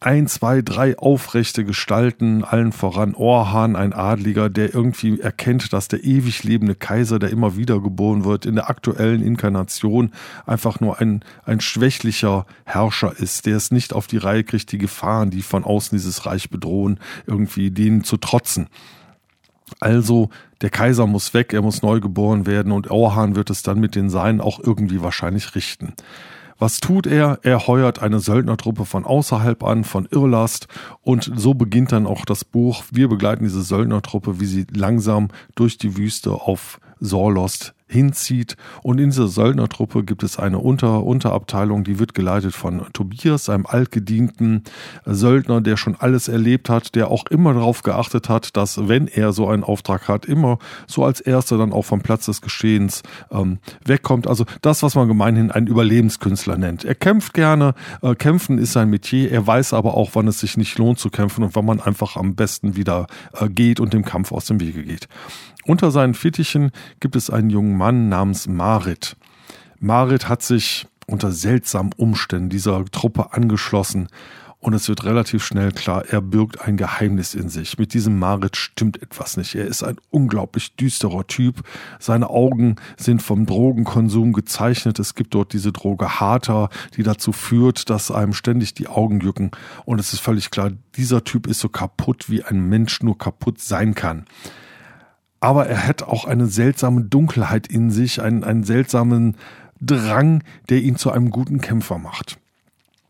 ein, 0.00 0.28
zwei, 0.28 0.62
drei 0.62 0.96
aufrechte 0.96 1.64
Gestalten, 1.64 2.44
allen 2.44 2.70
voran 2.70 3.14
Orhan, 3.14 3.74
ein 3.74 3.92
Adliger, 3.92 4.48
der 4.48 4.72
irgendwie 4.72 5.18
erkennt, 5.18 5.72
dass 5.72 5.88
der 5.88 6.04
ewig 6.04 6.44
lebende 6.44 6.76
Kaiser, 6.76 7.18
der 7.18 7.30
immer 7.30 7.56
wieder 7.56 7.80
geboren 7.80 8.24
wird, 8.24 8.46
in 8.46 8.54
der 8.54 8.70
aktuellen 8.70 9.22
Inkarnation 9.22 10.12
einfach 10.46 10.78
nur 10.78 11.00
ein, 11.00 11.24
ein 11.44 11.60
schwächlicher 11.60 12.46
Herrscher 12.64 13.12
ist, 13.18 13.46
der 13.46 13.56
es 13.56 13.72
nicht 13.72 13.92
auf 13.92 14.06
die 14.06 14.18
Reihe 14.18 14.44
kriegt, 14.44 14.70
die 14.70 14.78
Gefahren, 14.78 15.30
die 15.30 15.42
von 15.42 15.64
außen 15.64 15.98
dieses 15.98 16.26
Reich 16.26 16.48
bedrohen, 16.48 17.00
irgendwie 17.26 17.72
denen 17.72 18.04
zu 18.04 18.18
trotzen. 18.18 18.68
Also 19.80 20.30
der 20.60 20.70
Kaiser 20.70 21.06
muss 21.06 21.34
weg, 21.34 21.52
er 21.52 21.62
muss 21.62 21.82
neu 21.82 22.00
geboren 22.00 22.46
werden 22.46 22.72
und 22.72 22.90
Orhan 22.90 23.36
wird 23.36 23.50
es 23.50 23.62
dann 23.62 23.80
mit 23.80 23.94
den 23.94 24.10
Seinen 24.10 24.40
auch 24.40 24.60
irgendwie 24.60 25.02
wahrscheinlich 25.02 25.54
richten. 25.54 25.94
Was 26.58 26.80
tut 26.80 27.06
er? 27.06 27.38
Er 27.42 27.68
heuert 27.68 28.02
eine 28.02 28.18
Söldnertruppe 28.18 28.84
von 28.84 29.04
außerhalb 29.04 29.62
an, 29.62 29.84
von 29.84 30.08
Irlast 30.10 30.66
und 31.02 31.30
so 31.36 31.54
beginnt 31.54 31.92
dann 31.92 32.06
auch 32.06 32.24
das 32.24 32.44
Buch. 32.44 32.82
Wir 32.90 33.08
begleiten 33.08 33.44
diese 33.44 33.62
Söldnertruppe, 33.62 34.40
wie 34.40 34.46
sie 34.46 34.66
langsam 34.74 35.28
durch 35.54 35.78
die 35.78 35.96
Wüste 35.96 36.32
auf 36.32 36.80
Sorlost 37.00 37.74
hinzieht. 37.88 38.56
Und 38.82 38.98
in 38.98 39.10
dieser 39.10 39.28
Söldnertruppe 39.28 40.04
gibt 40.04 40.22
es 40.22 40.38
eine 40.38 40.58
Unter 40.58 41.04
Unterabteilung, 41.04 41.84
die 41.84 41.98
wird 41.98 42.14
geleitet 42.14 42.54
von 42.54 42.82
Tobias, 42.92 43.48
einem 43.48 43.66
altgedienten 43.66 44.62
Söldner, 45.06 45.60
der 45.60 45.76
schon 45.76 45.96
alles 45.98 46.28
erlebt 46.28 46.68
hat, 46.68 46.94
der 46.94 47.10
auch 47.10 47.26
immer 47.26 47.54
darauf 47.54 47.82
geachtet 47.82 48.28
hat, 48.28 48.56
dass 48.56 48.88
wenn 48.88 49.08
er 49.08 49.32
so 49.32 49.48
einen 49.48 49.64
Auftrag 49.64 50.06
hat, 50.08 50.26
immer 50.26 50.58
so 50.86 51.04
als 51.04 51.20
erster 51.20 51.56
dann 51.56 51.72
auch 51.72 51.84
vom 51.84 52.02
Platz 52.02 52.26
des 52.26 52.42
Geschehens 52.42 53.02
ähm, 53.30 53.58
wegkommt. 53.84 54.26
Also 54.26 54.44
das, 54.60 54.82
was 54.82 54.94
man 54.94 55.08
gemeinhin 55.08 55.50
einen 55.50 55.66
Überlebenskünstler 55.66 56.58
nennt. 56.58 56.84
Er 56.84 56.94
kämpft 56.94 57.32
gerne, 57.32 57.74
äh, 58.02 58.14
kämpfen 58.14 58.58
ist 58.58 58.74
sein 58.74 58.90
Metier, 58.90 59.32
er 59.32 59.46
weiß 59.46 59.72
aber 59.72 59.94
auch, 59.94 60.10
wann 60.12 60.28
es 60.28 60.40
sich 60.40 60.58
nicht 60.58 60.76
lohnt 60.78 60.98
zu 60.98 61.08
kämpfen 61.08 61.42
und 61.42 61.56
wann 61.56 61.64
man 61.64 61.80
einfach 61.80 62.16
am 62.16 62.34
besten 62.34 62.76
wieder 62.76 63.06
äh, 63.32 63.48
geht 63.48 63.80
und 63.80 63.94
dem 63.94 64.04
Kampf 64.04 64.30
aus 64.30 64.44
dem 64.44 64.60
Wege 64.60 64.82
geht. 64.82 65.08
Unter 65.68 65.90
seinen 65.90 66.14
Fittichen 66.14 66.70
gibt 66.98 67.14
es 67.14 67.28
einen 67.28 67.50
jungen 67.50 67.76
Mann 67.76 68.08
namens 68.08 68.48
Marit. 68.48 69.18
Marit 69.78 70.26
hat 70.26 70.42
sich 70.42 70.86
unter 71.06 71.30
seltsamen 71.30 71.92
Umständen 71.92 72.48
dieser 72.48 72.82
Truppe 72.86 73.34
angeschlossen 73.34 74.08
und 74.60 74.72
es 74.72 74.88
wird 74.88 75.04
relativ 75.04 75.44
schnell 75.44 75.72
klar, 75.72 76.06
er 76.08 76.22
birgt 76.22 76.62
ein 76.62 76.78
Geheimnis 76.78 77.34
in 77.34 77.50
sich. 77.50 77.76
Mit 77.76 77.92
diesem 77.92 78.18
Marit 78.18 78.56
stimmt 78.56 79.02
etwas 79.02 79.36
nicht. 79.36 79.56
Er 79.56 79.66
ist 79.66 79.82
ein 79.82 79.98
unglaublich 80.08 80.74
düsterer 80.74 81.26
Typ. 81.26 81.56
Seine 81.98 82.30
Augen 82.30 82.76
sind 82.96 83.20
vom 83.20 83.44
Drogenkonsum 83.44 84.32
gezeichnet. 84.32 84.98
Es 84.98 85.14
gibt 85.14 85.34
dort 85.34 85.52
diese 85.52 85.72
Droge 85.72 86.18
Harter, 86.18 86.70
die 86.96 87.02
dazu 87.02 87.30
führt, 87.30 87.90
dass 87.90 88.10
einem 88.10 88.32
ständig 88.32 88.72
die 88.72 88.88
Augen 88.88 89.20
jucken. 89.20 89.50
Und 89.84 90.00
es 90.00 90.14
ist 90.14 90.20
völlig 90.20 90.50
klar, 90.50 90.70
dieser 90.96 91.24
Typ 91.24 91.46
ist 91.46 91.60
so 91.60 91.68
kaputt, 91.68 92.30
wie 92.30 92.42
ein 92.42 92.70
Mensch 92.70 93.02
nur 93.02 93.18
kaputt 93.18 93.60
sein 93.60 93.94
kann. 93.94 94.24
Aber 95.40 95.66
er 95.66 95.86
hat 95.86 96.02
auch 96.02 96.24
eine 96.24 96.46
seltsame 96.46 97.02
Dunkelheit 97.02 97.66
in 97.66 97.90
sich, 97.90 98.20
einen, 98.20 98.44
einen 98.44 98.64
seltsamen 98.64 99.36
Drang, 99.80 100.42
der 100.68 100.82
ihn 100.82 100.96
zu 100.96 101.12
einem 101.12 101.30
guten 101.30 101.60
Kämpfer 101.60 101.98
macht. 101.98 102.38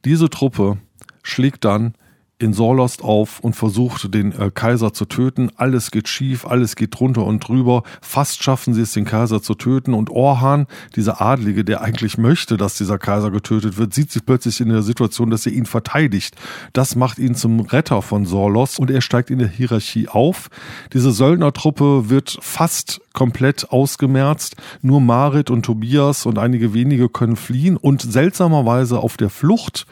Diese 0.05 0.29
Truppe 0.29 0.79
schlägt 1.23 1.65
dann 1.65 1.95
in 2.41 2.53
Sorlost 2.53 3.03
auf 3.03 3.41
und 3.41 3.57
versucht, 3.57 4.15
den 4.15 4.33
äh, 4.33 4.51
Kaiser 4.55 4.93
zu 4.93 5.07
töten. 5.07 5.51
Alles 5.57 5.91
geht 5.91 6.07
schief, 6.07 6.47
alles 6.47 6.77
geht 6.77 6.99
drunter 6.99 7.25
und 7.25 7.47
drüber. 7.47 7.83
Fast 8.01 8.45
schaffen 8.45 8.75
sie 8.75 8.83
es, 8.83 8.93
den 8.93 9.05
Kaiser 9.05 9.43
zu 9.43 9.55
töten. 9.55 9.93
Und 9.93 10.09
Orhan, 10.11 10.67
dieser 10.95 11.21
Adlige, 11.21 11.65
der 11.65 11.81
eigentlich 11.81 12.17
möchte, 12.17 12.57
dass 12.57 12.75
dieser 12.75 12.99
Kaiser 12.99 13.33
getötet 13.33 13.77
wird, 13.77 13.93
sieht 13.93 14.13
sich 14.13 14.25
plötzlich 14.25 14.61
in 14.61 14.69
der 14.69 14.83
Situation, 14.83 15.31
dass 15.31 15.47
er 15.47 15.53
ihn 15.53 15.67
verteidigt. 15.67 16.37
Das 16.73 16.95
macht 16.95 17.19
ihn 17.19 17.35
zum 17.35 17.61
Retter 17.61 18.03
von 18.03 18.25
Sorlos 18.25 18.79
und 18.79 18.91
er 18.91 19.01
steigt 19.01 19.31
in 19.31 19.41
der 19.41 19.49
Hierarchie 19.49 20.09
auf. 20.09 20.49
Diese 20.93 21.11
Söldnertruppe 21.11 22.09
wird 22.09 22.39
fast 22.41 23.01
komplett 23.15 23.71
ausgemerzt. 23.71 24.55
Nur 24.81 25.01
Marit 25.01 25.51
und 25.51 25.65
Tobias 25.65 26.25
und 26.25 26.39
einige 26.39 26.73
wenige 26.73 27.09
können 27.09 27.35
fliehen 27.35 27.77
und 27.77 28.01
seltsamerweise 28.01 29.01
auf 29.01 29.17
der 29.17 29.29
Flucht 29.29 29.87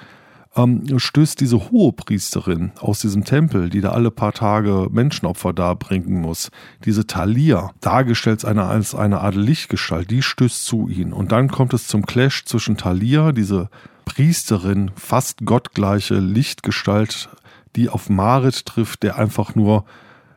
ähm, 0.57 0.99
stößt 0.99 1.41
diese 1.41 1.71
Hohepriesterin 1.71 2.73
aus 2.81 3.01
diesem 3.01 3.25
Tempel, 3.25 3.69
die 3.71 3.81
da 3.81 3.91
alle 3.91 4.11
paar 4.11 4.33
Tage 4.33 4.89
Menschenopfer 4.91 5.53
darbringen 5.53 6.21
muss, 6.21 6.51
diese 6.85 7.07
Thalia, 7.07 7.73
dargestellt 7.81 8.45
als 8.45 8.95
eine 8.95 9.21
Art 9.21 9.35
Lichtgestalt, 9.35 10.11
die 10.11 10.23
stößt 10.23 10.65
zu 10.65 10.89
ihnen. 10.89 11.13
Und 11.13 11.33
dann 11.33 11.49
kommt 11.49 11.75
es 11.75 11.87
zum 11.87 12.07
Clash 12.07 12.45
zwischen 12.45 12.77
Thalia, 12.77 13.33
diese 13.33 13.69
Priesterin, 14.05 14.91
fast 14.97 15.45
gottgleiche 15.45 16.19
Lichtgestalt, 16.19 17.29
die 17.77 17.89
auf 17.89 18.09
Marit 18.09 18.65
trifft, 18.67 19.03
der 19.03 19.19
einfach 19.19 19.55
nur 19.55 19.85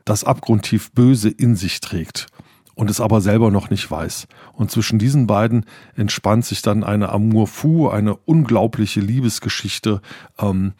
das 0.04 0.24
abgrundtief 0.24 0.92
Böse 0.92 1.30
in 1.30 1.56
sich 1.56 1.80
trägt 1.80 2.28
und 2.80 2.90
es 2.90 3.02
aber 3.02 3.20
selber 3.20 3.52
noch 3.52 3.70
nicht 3.70 3.92
weiß. 3.92 4.28
Und 4.54 4.72
zwischen 4.72 5.00
diesen 5.00 5.28
beiden 5.28 5.66
entspannt 5.98 6.46
sich 6.46 6.62
dann 6.62 6.86
eine 6.86 7.10
Amour 7.10 7.48
fou, 7.48 7.90
eine 7.90 8.16
unglaubliche 8.16 9.02
Liebesgeschichte, 9.02 10.02
ähm, 10.40 10.72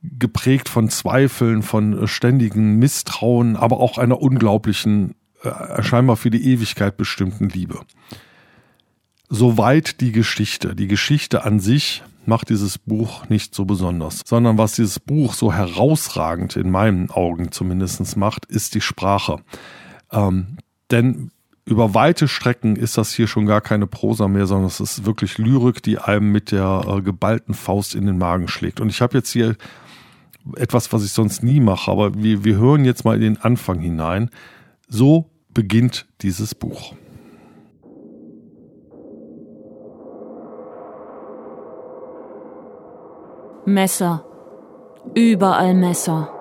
geprägt 0.00 0.68
von 0.68 0.88
Zweifeln, 0.88 1.64
von 1.64 2.04
äh, 2.04 2.06
ständigen 2.06 2.76
Misstrauen, 2.76 3.56
aber 3.56 3.80
auch 3.80 3.98
einer 3.98 4.22
unglaublichen, 4.22 5.16
äh, 5.42 5.82
scheinbar 5.82 6.14
für 6.14 6.30
die 6.30 6.48
Ewigkeit 6.48 6.96
bestimmten 6.96 7.48
Liebe. 7.48 7.80
Soweit 9.28 10.00
die 10.00 10.12
Geschichte. 10.12 10.76
Die 10.76 10.86
Geschichte 10.86 11.42
an 11.42 11.58
sich 11.58 12.04
macht 12.24 12.50
dieses 12.50 12.78
Buch 12.78 13.28
nicht 13.28 13.52
so 13.52 13.64
besonders, 13.64 14.22
sondern 14.24 14.58
was 14.58 14.74
dieses 14.74 15.00
Buch 15.00 15.34
so 15.34 15.52
herausragend 15.52 16.54
in 16.54 16.70
meinen 16.70 17.10
Augen 17.10 17.50
zumindest 17.50 18.16
macht, 18.16 18.46
ist 18.46 18.76
die 18.76 18.80
Sprache. 18.80 19.40
Ähm, 20.12 20.58
denn 20.92 21.32
über 21.68 21.94
weite 21.94 22.28
Strecken 22.28 22.76
ist 22.76 22.96
das 22.96 23.12
hier 23.12 23.26
schon 23.26 23.44
gar 23.44 23.60
keine 23.60 23.86
Prosa 23.86 24.26
mehr, 24.26 24.46
sondern 24.46 24.68
es 24.68 24.80
ist 24.80 25.04
wirklich 25.04 25.36
Lyrik, 25.36 25.82
die 25.82 25.98
einem 25.98 26.32
mit 26.32 26.50
der 26.50 26.82
äh, 26.88 27.02
geballten 27.02 27.52
Faust 27.52 27.94
in 27.94 28.06
den 28.06 28.16
Magen 28.16 28.48
schlägt. 28.48 28.80
Und 28.80 28.88
ich 28.88 29.02
habe 29.02 29.18
jetzt 29.18 29.30
hier 29.30 29.54
etwas, 30.56 30.92
was 30.94 31.04
ich 31.04 31.12
sonst 31.12 31.42
nie 31.42 31.60
mache, 31.60 31.90
aber 31.90 32.14
wir, 32.14 32.42
wir 32.42 32.56
hören 32.56 32.86
jetzt 32.86 33.04
mal 33.04 33.16
in 33.16 33.20
den 33.20 33.36
Anfang 33.36 33.80
hinein. 33.80 34.30
So 34.88 35.30
beginnt 35.52 36.06
dieses 36.22 36.54
Buch. 36.54 36.94
Messer. 43.66 44.24
Überall 45.14 45.74
Messer. 45.74 46.32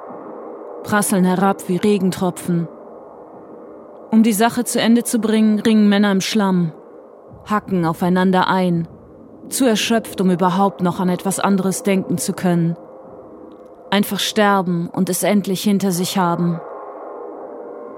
Prasseln 0.84 1.26
herab 1.26 1.68
wie 1.68 1.76
Regentropfen. 1.76 2.70
Um 4.12 4.24
die 4.24 4.34
Sache 4.34 4.64
zu 4.64 4.80
Ende 4.80 5.04
zu 5.04 5.20
bringen, 5.20 5.60
ringen 5.60 5.90
Männer 5.90 6.12
im 6.12 6.22
Schlamm, 6.22 6.72
hacken 7.46 7.86
aufeinander 7.86 8.48
ein, 8.48 8.88
zu 9.50 9.66
erschöpft, 9.66 10.22
um 10.22 10.32
überhaupt 10.32 10.82
noch 10.82 11.00
an 11.00 11.10
etwas 11.10 11.40
anderes 11.40 11.84
denken 11.84 12.18
zu 12.18 12.34
können. 12.34 12.78
Einfach 13.90 14.20
sterben 14.20 14.90
und 14.90 15.10
es 15.10 15.24
endlich 15.24 15.62
hinter 15.62 15.92
sich 15.92 16.18
haben. 16.18 16.60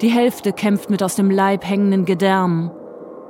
Die 0.01 0.09
Hälfte 0.09 0.53
kämpft 0.53 0.89
mit 0.89 1.03
aus 1.03 1.15
dem 1.15 1.29
Leib 1.29 1.65
hängenden 1.65 2.05
Gedärmen, 2.05 2.71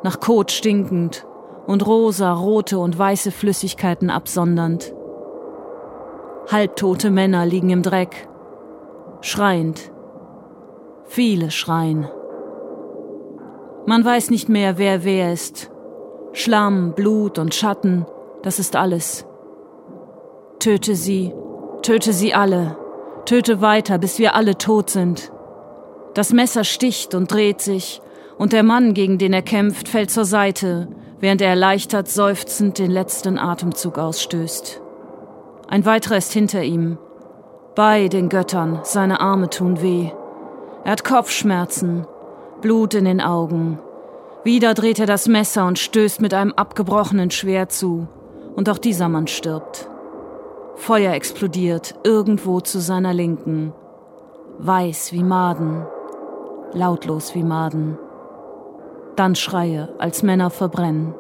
nach 0.04 0.20
Kot 0.20 0.52
stinkend 0.52 1.26
und 1.68 1.86
rosa, 1.86 2.34
rote 2.34 2.80
und 2.80 2.98
weiße 2.98 3.32
Flüssigkeiten 3.32 4.10
absondernd. 4.10 4.94
Halbtote 6.52 7.12
Männer 7.12 7.46
liegen 7.46 7.70
im 7.70 7.82
Dreck, 7.82 8.28
schreiend. 9.22 9.92
Viele 11.06 11.52
schreien. 11.52 12.08
Man 13.90 14.06
weiß 14.06 14.30
nicht 14.30 14.50
mehr, 14.50 14.78
wer 14.78 15.04
wer 15.04 15.34
ist. 15.34 15.72
Schlamm, 16.34 16.94
Blut 16.94 17.40
und 17.40 17.56
Schatten, 17.56 18.06
das 18.44 18.60
ist 18.60 18.76
alles. 18.76 19.26
Töte 20.60 20.94
sie, 20.94 21.34
töte 21.82 22.14
sie 22.14 22.36
alle, 22.36 22.78
töte 23.26 23.62
weiter, 23.62 23.98
bis 23.98 24.20
wir 24.20 24.36
alle 24.36 24.60
tot 24.60 24.92
sind. 24.92 25.32
Das 26.14 26.34
Messer 26.34 26.66
sticht 26.66 27.16
und 27.16 27.32
dreht 27.32 27.62
sich, 27.62 28.00
und 28.38 28.54
der 28.54 28.62
Mann, 28.62 28.94
gegen 28.94 29.18
den 29.18 29.34
er 29.34 29.42
kämpft, 29.42 29.88
fällt 29.88 30.12
zur 30.12 30.26
Seite, 30.26 30.90
während 31.20 31.42
er 31.42 31.50
erleichtert 31.50 32.10
seufzend 32.10 32.78
den 32.78 32.92
letzten 32.92 33.40
Atemzug 33.40 33.98
ausstößt. 33.98 34.84
Ein 35.68 35.84
weiterer 35.88 36.18
ist 36.18 36.32
hinter 36.32 36.62
ihm. 36.62 37.00
Bei 37.74 38.08
den 38.08 38.30
Göttern, 38.30 38.82
seine 38.84 39.20
Arme 39.20 39.50
tun 39.50 39.82
weh. 39.82 40.12
Er 40.84 40.92
hat 40.92 41.04
Kopfschmerzen, 41.04 42.06
Blut 42.62 42.94
in 42.94 43.06
den 43.06 43.22
Augen. 43.22 43.80
Wieder 44.44 44.74
dreht 44.74 45.00
er 45.00 45.06
das 45.06 45.28
Messer 45.28 45.66
und 45.66 45.80
stößt 45.80 46.22
mit 46.22 46.34
einem 46.34 46.52
abgebrochenen 46.54 47.32
Schwert 47.32 47.72
zu. 47.72 48.08
Und 48.56 48.70
auch 48.70 48.78
dieser 48.78 49.08
Mann 49.08 49.28
stirbt. 49.28 49.90
Feuer 50.76 51.14
explodiert 51.14 51.96
irgendwo 52.04 52.60
zu 52.60 52.80
seiner 52.80 53.14
Linken. 53.14 53.74
Weiß 54.58 55.14
wie 55.14 55.24
Maden, 55.24 55.86
lautlos 56.74 57.34
wie 57.36 57.44
Maden. 57.44 57.98
Dann 59.16 59.36
Schreie, 59.36 59.90
als 59.98 60.24
Männer 60.24 60.50
verbrennen. 60.50 61.14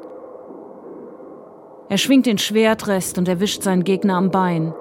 Er 1.88 1.98
schwingt 1.98 2.26
den 2.26 2.38
Schwertrest 2.38 3.18
und 3.18 3.28
erwischt 3.28 3.64
seinen 3.64 3.84
Gegner 3.86 4.16
am 4.16 4.32
Bein. 4.32 4.74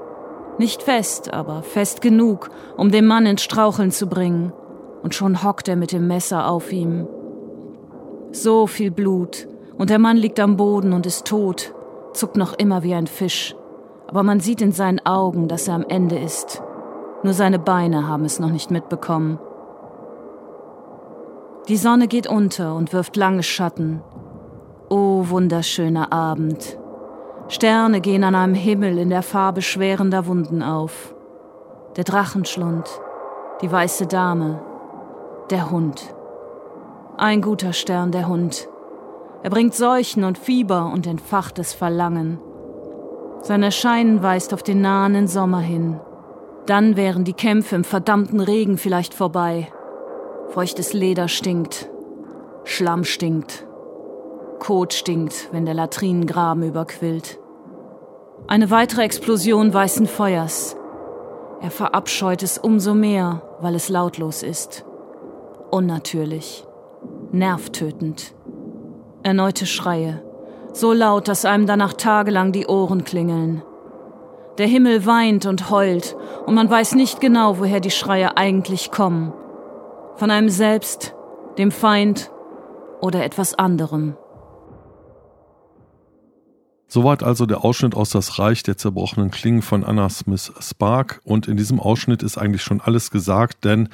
Nicht 0.59 0.83
fest, 0.83 1.33
aber 1.33 1.63
fest 1.63 2.01
genug, 2.01 2.51
um 2.77 2.91
den 2.91 3.07
Mann 3.07 3.27
ins 3.27 3.43
Straucheln 3.43 3.93
zu 3.93 4.09
bringen 4.09 4.53
und 5.03 5.15
schon 5.15 5.43
hockt 5.43 5.69
er 5.69 5.77
mit 5.77 5.93
dem 5.93 6.07
Messer 6.07 6.49
auf 6.49 6.73
ihm. 6.73 7.07
So 8.33 8.67
viel 8.67 8.91
Blut, 8.91 9.49
und 9.77 9.91
der 9.91 9.99
Mann 9.99 10.17
liegt 10.17 10.41
am 10.41 10.57
Boden 10.57 10.93
und 10.93 11.07
ist 11.07 11.27
tot, 11.27 11.73
zuckt 12.13 12.37
noch 12.37 12.53
immer 12.53 12.83
wie 12.83 12.95
ein 12.95 13.07
Fisch, 13.07 13.55
aber 14.09 14.23
man 14.23 14.41
sieht 14.41 14.61
in 14.61 14.73
seinen 14.73 15.05
Augen, 15.07 15.49
dass 15.49 15.69
er 15.69 15.75
am 15.75 15.85
Ende 15.89 16.19
ist. 16.19 16.63
Nur 17.23 17.33
seine 17.33 17.59
Beine 17.59 18.09
haben 18.09 18.25
es 18.25 18.41
noch 18.41 18.51
nicht 18.51 18.71
mitbekommen. 18.71 19.39
Die 21.69 21.77
Sonne 21.77 22.09
geht 22.09 22.27
unter 22.27 22.75
und 22.75 22.93
wirft 22.93 23.17
lange 23.17 23.43
Schatten. 23.43 24.03
Oh, 24.89 25.29
wunderschöner 25.29 26.13
Abend. 26.13 26.79
Sterne 27.49 28.01
gehen 28.01 28.25
an 28.25 28.35
einem 28.35 28.55
Himmel 28.55 28.99
in 28.99 29.11
der 29.11 29.23
Farbe 29.23 29.63
schwerender 29.63 30.27
Wunden 30.27 30.63
auf. 30.63 31.15
Der 31.97 32.05
Drachenschlund, 32.05 32.89
die 33.61 33.71
weiße 33.71 34.07
Dame, 34.07 34.61
der 35.51 35.71
Hund. 35.71 36.15
Ein 37.17 37.41
guter 37.41 37.73
Stern, 37.73 38.13
der 38.13 38.29
Hund. 38.29 38.69
Er 39.43 39.51
bringt 39.51 39.75
Seuchen 39.75 40.25
und 40.25 40.39
Fieber 40.39 40.91
und 40.93 41.07
entfachtes 41.07 41.73
Verlangen. 41.73 42.39
Sein 43.41 43.63
Erscheinen 43.63 44.23
weist 44.23 44.53
auf 44.53 44.63
den 44.63 44.81
nahenden 44.81 45.27
Sommer 45.27 45.61
hin. 45.61 46.01
Dann 46.67 46.97
wären 46.97 47.25
die 47.25 47.33
Kämpfe 47.33 47.77
im 47.77 47.85
verdammten 47.85 48.41
Regen 48.41 48.79
vielleicht 48.79 49.15
vorbei. 49.15 49.69
Feuchtes 50.49 50.93
Leder 50.93 51.29
stinkt. 51.29 51.89
Schlamm 52.65 53.05
stinkt. 53.05 53.67
Kot 54.59 54.93
stinkt, 54.93 55.49
wenn 55.53 55.65
der 55.65 55.75
Latrinengraben 55.75 56.63
überquillt. 56.65 57.39
Eine 58.49 58.71
weitere 58.71 59.03
Explosion 59.03 59.73
weißen 59.73 60.07
Feuers. 60.07 60.77
Er 61.61 61.71
verabscheut 61.71 62.43
es 62.43 62.59
umso 62.59 62.95
mehr, 62.95 63.43
weil 63.61 63.75
es 63.75 63.89
lautlos 63.89 64.43
ist. 64.43 64.85
Unnatürlich. 65.71 66.65
Nervtötend. 67.31 68.35
Erneute 69.23 69.67
Schreie. 69.67 70.23
So 70.73 70.93
laut, 70.93 71.29
dass 71.29 71.45
einem 71.45 71.67
danach 71.67 71.93
tagelang 71.93 72.53
die 72.53 72.67
Ohren 72.67 73.05
klingeln. 73.05 73.63
Der 74.57 74.67
Himmel 74.67 75.05
weint 75.05 75.45
und 75.45 75.71
heult 75.71 76.17
und 76.47 76.55
man 76.55 76.71
weiß 76.71 76.95
nicht 76.95 77.21
genau, 77.21 77.59
woher 77.59 77.81
die 77.81 77.91
Schreie 77.91 78.37
eigentlich 78.37 78.91
kommen. 78.91 79.33
Von 80.17 80.31
einem 80.31 80.49
selbst, 80.49 81.15
dem 81.59 81.71
Feind 81.71 82.31
oder 83.01 83.23
etwas 83.25 83.55
anderem. 83.55 84.17
Soweit 86.91 87.23
also 87.23 87.45
der 87.45 87.63
Ausschnitt 87.65 87.95
aus 87.95 88.11
Das 88.11 88.39
Reich 88.39 88.63
der 88.63 88.79
zerbrochenen 88.79 89.31
Klingen 89.31 89.61
von 89.61 89.85
Anna 89.85 90.09
Smith 90.09 90.51
Spark. 90.59 91.21
Und 91.23 91.47
in 91.47 91.59
diesem 91.59 91.79
Ausschnitt 91.79 92.23
ist 92.23 92.39
eigentlich 92.39 92.63
schon 92.63 92.81
alles 92.81 93.11
gesagt, 93.11 93.67
denn 93.67 93.91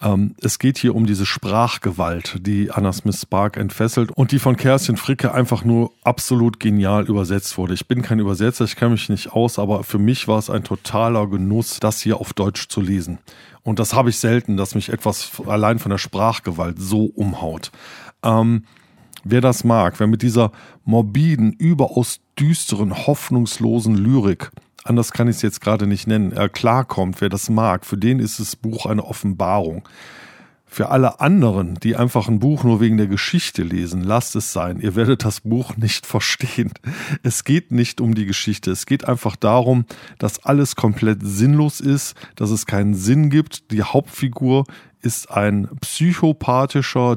ähm, 0.00 0.34
es 0.40 0.58
geht 0.58 0.78
hier 0.78 0.94
um 0.94 1.06
diese 1.06 1.26
Sprachgewalt, 1.26 2.38
die 2.46 2.70
Anna 2.70 2.92
Smith 2.92 3.22
Spark 3.22 3.56
entfesselt 3.56 4.12
und 4.12 4.30
die 4.30 4.38
von 4.38 4.56
Kerstin 4.56 4.96
Fricke 4.96 5.32
einfach 5.34 5.64
nur 5.64 5.92
absolut 6.04 6.60
genial 6.60 7.06
übersetzt 7.06 7.58
wurde. 7.58 7.74
Ich 7.74 7.88
bin 7.88 8.02
kein 8.02 8.20
Übersetzer, 8.20 8.64
ich 8.64 8.76
kenne 8.76 8.92
mich 8.92 9.08
nicht 9.08 9.32
aus, 9.32 9.58
aber 9.58 9.82
für 9.82 9.98
mich 9.98 10.28
war 10.28 10.38
es 10.38 10.50
ein 10.50 10.62
totaler 10.62 11.26
Genuss, 11.26 11.80
das 11.80 12.00
hier 12.00 12.20
auf 12.20 12.32
Deutsch 12.32 12.68
zu 12.68 12.80
lesen. 12.80 13.18
Und 13.64 13.80
das 13.80 13.92
habe 13.92 14.10
ich 14.10 14.18
selten, 14.18 14.56
dass 14.56 14.74
mich 14.74 14.88
etwas 14.90 15.32
allein 15.46 15.78
von 15.80 15.90
der 15.90 15.98
Sprachgewalt 15.98 16.76
so 16.78 17.04
umhaut. 17.04 17.72
Ähm, 18.22 18.64
wer 19.24 19.40
das 19.40 19.64
mag, 19.64 19.98
wer 19.98 20.06
mit 20.06 20.22
dieser 20.22 20.52
morbiden, 20.84 21.52
überaus 21.52 22.20
düsteren, 22.38 23.06
hoffnungslosen 23.06 23.96
Lyrik, 23.96 24.52
anders 24.84 25.12
kann 25.12 25.28
ich 25.28 25.36
es 25.36 25.42
jetzt 25.42 25.60
gerade 25.60 25.86
nicht 25.86 26.06
nennen, 26.06 26.32
er 26.32 26.48
klarkommt, 26.48 27.20
wer 27.20 27.28
das 27.28 27.50
mag, 27.50 27.84
für 27.84 27.96
den 27.96 28.18
ist 28.18 28.40
das 28.40 28.56
Buch 28.56 28.86
eine 28.86 29.04
Offenbarung. 29.04 29.88
Für 30.70 30.90
alle 30.90 31.20
anderen, 31.20 31.76
die 31.76 31.96
einfach 31.96 32.28
ein 32.28 32.40
Buch 32.40 32.62
nur 32.62 32.78
wegen 32.78 32.98
der 32.98 33.06
Geschichte 33.06 33.62
lesen, 33.62 34.04
lasst 34.04 34.36
es 34.36 34.52
sein. 34.52 34.80
Ihr 34.80 34.96
werdet 34.96 35.24
das 35.24 35.40
Buch 35.40 35.78
nicht 35.78 36.04
verstehen. 36.06 36.72
Es 37.22 37.44
geht 37.44 37.72
nicht 37.72 38.02
um 38.02 38.14
die 38.14 38.26
Geschichte. 38.26 38.70
Es 38.70 38.84
geht 38.84 39.08
einfach 39.08 39.34
darum, 39.34 39.86
dass 40.18 40.44
alles 40.44 40.76
komplett 40.76 41.20
sinnlos 41.22 41.80
ist, 41.80 42.14
dass 42.36 42.50
es 42.50 42.66
keinen 42.66 42.94
Sinn 42.94 43.30
gibt. 43.30 43.70
Die 43.70 43.82
Hauptfigur 43.82 44.64
ist 45.00 45.30
ein 45.30 45.68
psychopathischer, 45.80 47.16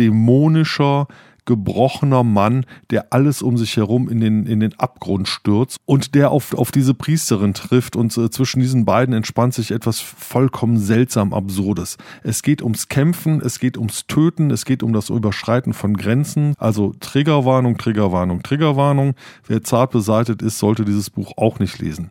dämonischer, 0.00 1.06
gebrochener 1.44 2.22
Mann, 2.22 2.64
der 2.90 3.12
alles 3.12 3.42
um 3.42 3.56
sich 3.56 3.76
herum 3.76 4.08
in 4.08 4.20
den, 4.20 4.46
in 4.46 4.60
den 4.60 4.78
Abgrund 4.78 5.26
stürzt 5.28 5.78
und 5.84 6.14
der 6.14 6.30
auf, 6.30 6.54
auf 6.54 6.70
diese 6.70 6.94
Priesterin 6.94 7.54
trifft 7.54 7.96
und 7.96 8.16
äh, 8.16 8.30
zwischen 8.30 8.60
diesen 8.60 8.84
beiden 8.84 9.14
entspannt 9.14 9.54
sich 9.54 9.70
etwas 9.70 10.00
vollkommen 10.00 10.78
seltsam 10.78 11.32
Absurdes. 11.32 11.96
Es 12.22 12.42
geht 12.42 12.62
ums 12.62 12.88
Kämpfen, 12.88 13.40
es 13.40 13.58
geht 13.58 13.78
ums 13.78 14.06
Töten, 14.06 14.50
es 14.50 14.64
geht 14.64 14.82
um 14.82 14.92
das 14.92 15.10
Überschreiten 15.10 15.72
von 15.72 15.96
Grenzen. 15.96 16.54
Also 16.58 16.94
Triggerwarnung, 17.00 17.78
Triggerwarnung, 17.78 18.42
Triggerwarnung. 18.42 19.14
Wer 19.46 19.62
zart 19.62 19.90
beseitet 19.90 20.42
ist, 20.42 20.58
sollte 20.58 20.84
dieses 20.84 21.10
Buch 21.10 21.32
auch 21.36 21.58
nicht 21.58 21.78
lesen. 21.80 22.10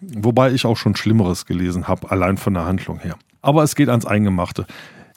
Wobei 0.00 0.52
ich 0.52 0.66
auch 0.66 0.76
schon 0.76 0.96
Schlimmeres 0.96 1.46
gelesen 1.46 1.88
habe, 1.88 2.10
allein 2.10 2.36
von 2.36 2.54
der 2.54 2.64
Handlung 2.64 3.00
her. 3.00 3.16
Aber 3.42 3.62
es 3.62 3.74
geht 3.74 3.88
ans 3.88 4.06
Eingemachte. 4.06 4.66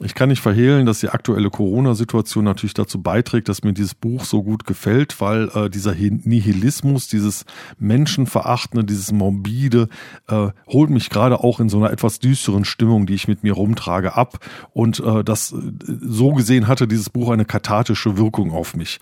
Ich 0.01 0.15
kann 0.15 0.29
nicht 0.29 0.41
verhehlen, 0.41 0.85
dass 0.85 1.01
die 1.01 1.09
aktuelle 1.09 1.49
Corona-Situation 1.49 2.45
natürlich 2.45 2.73
dazu 2.73 3.01
beiträgt, 3.01 3.49
dass 3.49 3.63
mir 3.63 3.73
dieses 3.73 3.95
Buch 3.95 4.23
so 4.23 4.43
gut 4.43 4.65
gefällt, 4.65 5.19
weil 5.19 5.49
äh, 5.53 5.69
dieser 5.69 5.93
Nihilismus, 5.93 7.09
dieses 7.09 7.43
Menschenverachtende, 7.79 8.85
dieses 8.85 9.11
Morbide, 9.11 9.89
äh, 10.29 10.49
holt 10.67 10.89
mich 10.89 11.09
gerade 11.09 11.43
auch 11.43 11.59
in 11.59 11.67
so 11.67 11.77
einer 11.79 11.91
etwas 11.91 12.19
düsteren 12.19 12.63
Stimmung, 12.63 13.07
die 13.07 13.13
ich 13.13 13.27
mit 13.27 13.43
mir 13.43 13.53
rumtrage, 13.53 14.15
ab. 14.15 14.37
Und 14.71 15.01
äh, 15.01 15.21
das 15.25 15.51
äh, 15.51 15.57
so 15.85 16.33
gesehen 16.33 16.69
hatte 16.69 16.87
dieses 16.87 17.09
Buch 17.09 17.29
eine 17.29 17.43
kathartische 17.43 18.17
Wirkung 18.17 18.51
auf 18.51 18.77
mich. 18.77 18.99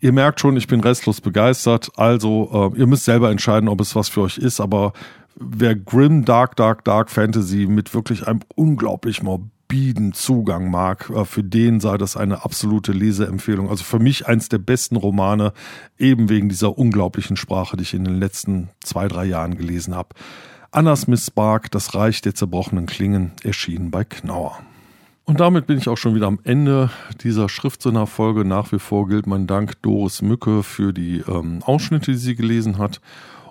Ihr 0.00 0.12
merkt 0.12 0.40
schon, 0.40 0.58
ich 0.58 0.66
bin 0.66 0.80
restlos 0.80 1.22
begeistert. 1.22 1.88
Also, 1.96 2.72
äh, 2.74 2.78
ihr 2.78 2.86
müsst 2.86 3.06
selber 3.06 3.30
entscheiden, 3.30 3.70
ob 3.70 3.80
es 3.80 3.96
was 3.96 4.10
für 4.10 4.20
euch 4.20 4.36
ist, 4.36 4.60
aber 4.60 4.92
wer 5.34 5.74
Grim 5.74 6.26
Dark 6.26 6.56
Dark 6.56 6.84
Dark 6.84 7.08
Fantasy 7.08 7.66
mit 7.66 7.94
wirklich 7.94 8.28
einem 8.28 8.40
unglaublich 8.54 9.22
morbiden 9.22 9.55
morbiden 9.66 10.12
Zugang 10.12 10.70
mag, 10.70 11.10
äh, 11.10 11.24
für 11.24 11.42
den 11.42 11.80
sei 11.80 11.98
das 11.98 12.16
eine 12.16 12.44
absolute 12.44 12.92
Leseempfehlung. 12.92 13.68
Also 13.68 13.84
für 13.84 13.98
mich 13.98 14.26
eins 14.26 14.48
der 14.48 14.58
besten 14.58 14.96
Romane, 14.96 15.52
eben 15.98 16.28
wegen 16.28 16.48
dieser 16.48 16.78
unglaublichen 16.78 17.36
Sprache, 17.36 17.76
die 17.76 17.82
ich 17.82 17.94
in 17.94 18.04
den 18.04 18.18
letzten 18.18 18.68
zwei, 18.82 19.08
drei 19.08 19.24
Jahren 19.24 19.56
gelesen 19.56 19.94
habe. 19.94 20.10
Anna 20.70 20.94
Smith 20.94 21.26
Spark, 21.26 21.70
Das 21.70 21.94
Reich 21.94 22.20
der 22.20 22.34
zerbrochenen 22.34 22.86
Klingen, 22.86 23.32
erschienen 23.42 23.90
bei 23.90 24.04
Knauer. 24.04 24.58
Und 25.24 25.40
damit 25.40 25.66
bin 25.66 25.78
ich 25.78 25.88
auch 25.88 25.96
schon 25.96 26.14
wieder 26.14 26.28
am 26.28 26.38
Ende 26.44 26.90
dieser 27.24 27.48
Schriftsinner-Folge. 27.48 28.44
Nach 28.44 28.70
wie 28.70 28.78
vor 28.78 29.08
gilt 29.08 29.26
mein 29.26 29.48
Dank 29.48 29.82
Doris 29.82 30.22
Mücke 30.22 30.62
für 30.62 30.92
die 30.92 31.24
ähm, 31.26 31.60
Ausschnitte, 31.64 32.12
die 32.12 32.18
sie 32.18 32.36
gelesen 32.36 32.78
hat. 32.78 33.00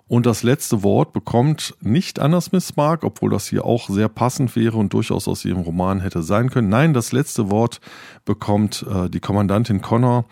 Und 0.07 0.27
das 0.27 0.43
letzte 0.43 0.83
Wort 0.83 1.13
bekommt 1.13 1.75
nicht 1.81 2.19
Anna 2.19 2.39
Smith 2.39 2.75
Mark, 2.75 3.03
obwohl 3.03 3.31
das 3.31 3.47
hier 3.47 3.65
auch 3.65 3.89
sehr 3.89 4.07
passend 4.07 4.55
wäre 4.55 4.77
und 4.77 4.93
durchaus 4.93 5.27
aus 5.27 5.43
ihrem 5.45 5.61
Roman 5.61 5.99
hätte 5.99 6.21
sein 6.21 6.51
können. 6.51 6.69
Nein, 6.69 6.93
das 6.93 7.11
letzte 7.11 7.49
Wort 7.49 7.81
bekommt 8.23 8.85
äh, 8.87 9.09
die 9.09 9.19
Kommandantin 9.19 9.81
Connor 9.81 10.25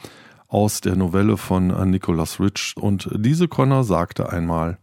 aus 0.47 0.81
der 0.81 0.95
Novelle 0.95 1.37
von 1.37 1.71
äh, 1.71 1.85
Nicholas 1.85 2.39
Rich. 2.39 2.75
Und 2.77 3.09
diese 3.15 3.47
Connor 3.47 3.83
sagte 3.83 4.29
einmal, 4.31 4.77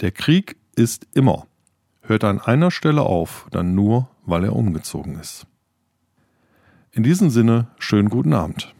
der 0.00 0.10
Krieg 0.10 0.56
ist 0.76 1.06
immer. 1.14 1.46
Hört 2.02 2.24
an 2.24 2.40
einer 2.40 2.70
Stelle 2.70 3.02
auf, 3.02 3.46
dann 3.50 3.74
nur, 3.74 4.08
weil 4.26 4.44
er 4.44 4.54
umgezogen 4.54 5.18
ist. 5.18 5.46
In 6.90 7.02
diesem 7.02 7.30
Sinne, 7.30 7.68
schönen 7.78 8.10
guten 8.10 8.34
Abend. 8.34 8.74